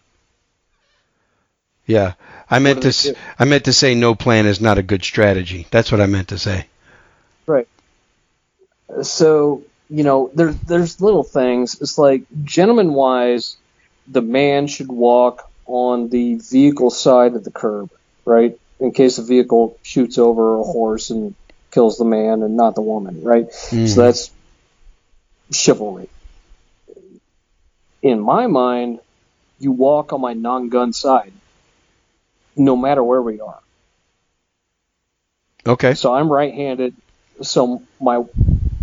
[1.86, 2.14] yeah.
[2.50, 3.14] I meant to do?
[3.38, 5.66] I meant to say no plan is not a good strategy.
[5.70, 6.66] That's what I meant to say.
[7.46, 7.68] Right.
[9.02, 11.80] So, you know, there's there's little things.
[11.80, 13.56] It's like gentleman wise,
[14.06, 17.90] the man should walk on the vehicle side of the curb,
[18.24, 18.58] right?
[18.78, 21.34] In case a vehicle shoots over a horse and
[21.76, 23.46] kills the man and not the woman, right?
[23.50, 23.86] Mhm.
[23.86, 24.30] So that's
[25.52, 26.08] chivalry.
[28.00, 29.00] In my mind,
[29.58, 31.34] you walk on my non-gun side,
[32.56, 33.60] no matter where we are.
[35.66, 35.92] Okay.
[35.92, 36.94] So I'm right-handed.
[37.42, 38.24] So my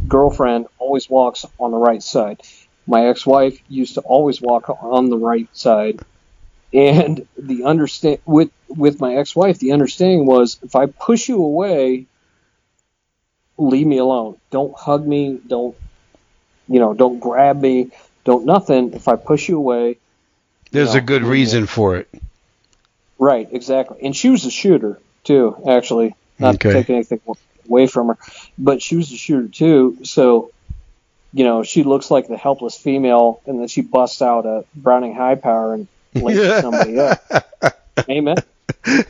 [0.07, 2.41] girlfriend always walks on the right side.
[2.85, 5.99] My ex-wife used to always walk on the right side.
[6.71, 12.07] And the understand with with my ex-wife, the understanding was if I push you away,
[13.57, 14.37] leave me alone.
[14.51, 15.39] Don't hug me.
[15.47, 15.77] Don't
[16.67, 16.93] you know?
[16.93, 17.91] Don't grab me.
[18.25, 18.93] Don't nothing.
[18.93, 19.99] If I push you away,
[20.71, 22.09] There's No, a good reason for it.
[23.19, 23.99] Right, exactly.
[24.03, 26.15] And she was a shooter too, actually.
[26.39, 26.69] Not Okay.
[26.69, 27.21] to take anything
[27.69, 28.17] away from her,
[28.57, 29.99] but she was a shooter too.
[30.03, 30.51] So,
[31.33, 35.15] you know, she looks like the helpless female, and then she busts out a Browning
[35.15, 35.87] high power and
[36.19, 37.19] laces somebody up.
[38.09, 38.43] Amen.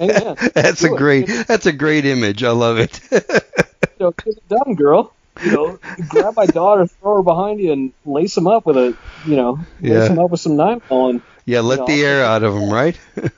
[0.02, 0.38] Amen.
[0.54, 0.96] that's a it.
[0.96, 2.44] great that's a great image.
[2.44, 3.00] I love it.
[4.00, 5.16] So get it done, girl.
[5.40, 8.98] You know, grab my daughter, throw her behind you, and lace them up with a,
[9.24, 9.94] you know, Yeah.
[9.96, 10.82] lace them up with some nylon.
[10.92, 13.00] and yeah, let know, the air out of them, right?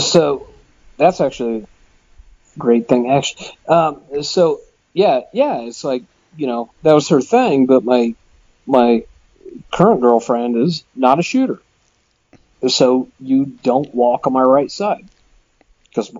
[0.00, 0.48] So
[0.98, 3.10] that's actually a great thing.
[3.10, 4.60] Actually, um, so
[4.92, 6.04] yeah, yeah, it's like
[6.36, 8.14] you know that was her thing, but my
[8.66, 9.02] my
[9.72, 11.62] current girlfriend is not a shooter,
[12.68, 15.08] so you don't walk on my right side
[15.90, 16.12] because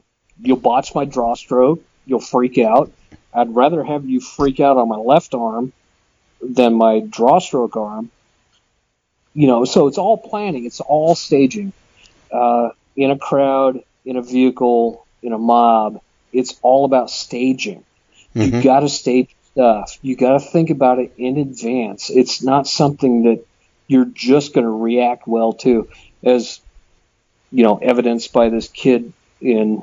[0.42, 2.90] you'll botch my draw stroke, you'll freak out.
[3.32, 5.72] I'd rather have you freak out on my left arm
[6.42, 8.10] than my draw stroke arm.
[9.34, 11.72] You know, so it's all planning, it's all staging.
[12.30, 16.00] Uh, in a crowd, in a vehicle, in a mob,
[16.32, 17.84] it's all about staging.
[18.34, 18.62] You Mhm.
[18.62, 19.98] got to stage stuff.
[20.02, 22.10] You got to think about it in advance.
[22.10, 23.44] It's not something that
[23.86, 25.88] you're just going to react well to,
[26.22, 26.60] as
[27.50, 29.82] you know, evidenced by this kid in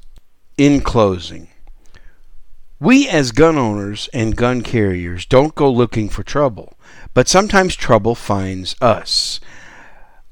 [0.56, 1.48] in closing.
[2.78, 6.78] We, as gun owners and gun carriers, don't go looking for trouble,
[7.12, 9.40] but sometimes trouble finds us.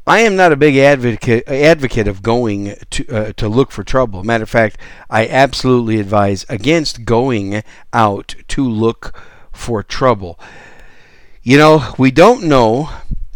[0.08, 4.24] I am not a big advocate advocate of going to uh, to look for trouble.
[4.24, 4.78] Matter of fact,
[5.10, 7.62] I absolutely advise against going
[7.92, 9.14] out to look
[9.52, 10.40] for trouble.
[11.42, 12.88] You know, we don't know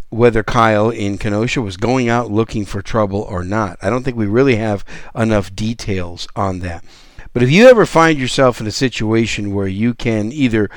[0.08, 3.76] whether Kyle in Kenosha was going out looking for trouble or not.
[3.82, 4.82] I don't think we really have
[5.14, 6.82] enough details on that.
[7.34, 10.70] But if you ever find yourself in a situation where you can either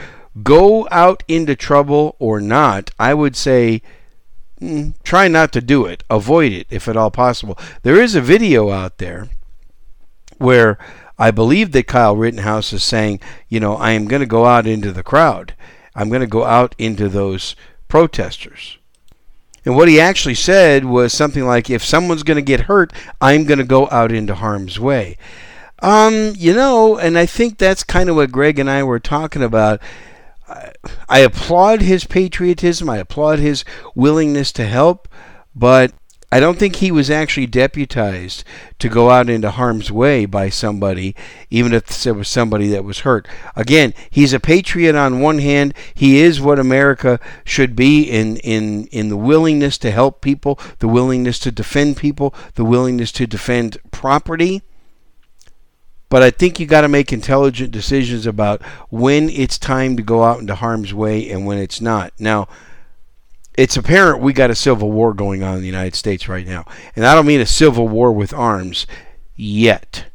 [0.43, 3.81] go out into trouble or not, I would say
[5.03, 6.03] try not to do it.
[6.09, 7.57] Avoid it if at all possible.
[7.83, 9.29] There is a video out there
[10.37, 10.77] where
[11.17, 14.67] I believe that Kyle Rittenhouse is saying, you know, I am going to go out
[14.67, 15.55] into the crowd.
[15.95, 17.55] I'm going to go out into those
[17.87, 18.77] protesters.
[19.63, 23.45] And what he actually said was something like, if someone's going to get hurt, I'm
[23.45, 25.17] going to go out into harm's way.
[25.81, 29.41] Um, you know, and I think that's kind of what Greg and I were talking
[29.43, 29.81] about.
[30.47, 32.89] I, applaud his patriotism.
[32.89, 33.65] I applaud his
[33.95, 35.07] willingness to help,
[35.55, 35.93] but
[36.31, 38.43] I don't think he was actually deputized
[38.79, 41.15] to go out into harm's way by somebody,
[41.49, 43.27] even if there was somebody that was hurt.
[43.55, 45.73] Again, he's a patriot on one hand.
[45.93, 50.87] He is what America should be in, in, in the willingness to help people, the
[50.87, 54.61] willingness to defend people, the willingness to defend property.
[56.15, 60.23] But I think you got to make intelligent decisions about when it's time to go
[60.23, 62.13] out into harm's way and when it's not.
[62.17, 62.47] Now,
[63.57, 66.63] it's apparent we got a civil war going on in the United States right now.
[66.95, 68.87] And I don't mean a civil war with arms
[69.35, 70.05] yet.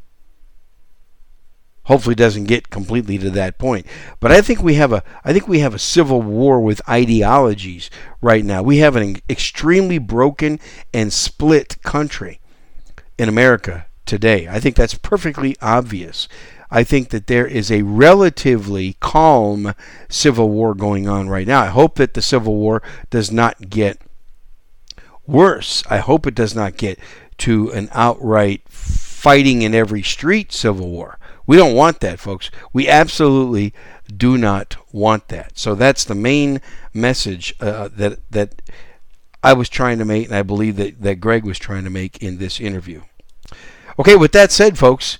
[1.83, 3.85] Hopefully it doesn't get completely to that point.
[4.19, 7.91] But I think we have a I think we have a civil war with ideologies
[8.21, 8.63] right now.
[8.63, 10.59] We have an extremely broken
[10.95, 12.39] and split country
[13.19, 14.45] in America today.
[14.49, 16.27] I think that's perfectly obvious.
[16.69, 19.73] I think that there is a relatively calm
[20.09, 21.61] civil war going on right now.
[21.61, 24.01] I hope that the civil war does not get
[25.25, 25.81] worse.
[25.89, 26.99] I hope it does not get
[27.37, 31.17] to an outright fighting in every street civil war.
[31.47, 32.51] We don't want that, folks.
[32.73, 33.73] We absolutely
[34.05, 35.57] do not want that.
[35.57, 36.59] So that's the main
[36.93, 38.61] message uh, that that
[39.41, 42.21] I was trying to make, and I believe that, that Greg was trying to make
[42.21, 43.03] in this interview.
[43.99, 45.19] Okay, with that said, folks,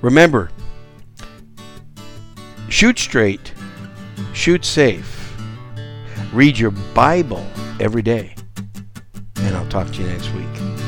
[0.00, 0.50] remember
[2.68, 3.52] shoot straight,
[4.32, 5.36] shoot safe,
[6.32, 7.44] read your Bible
[7.78, 8.34] every day,
[9.36, 10.79] and I'll talk to you next week.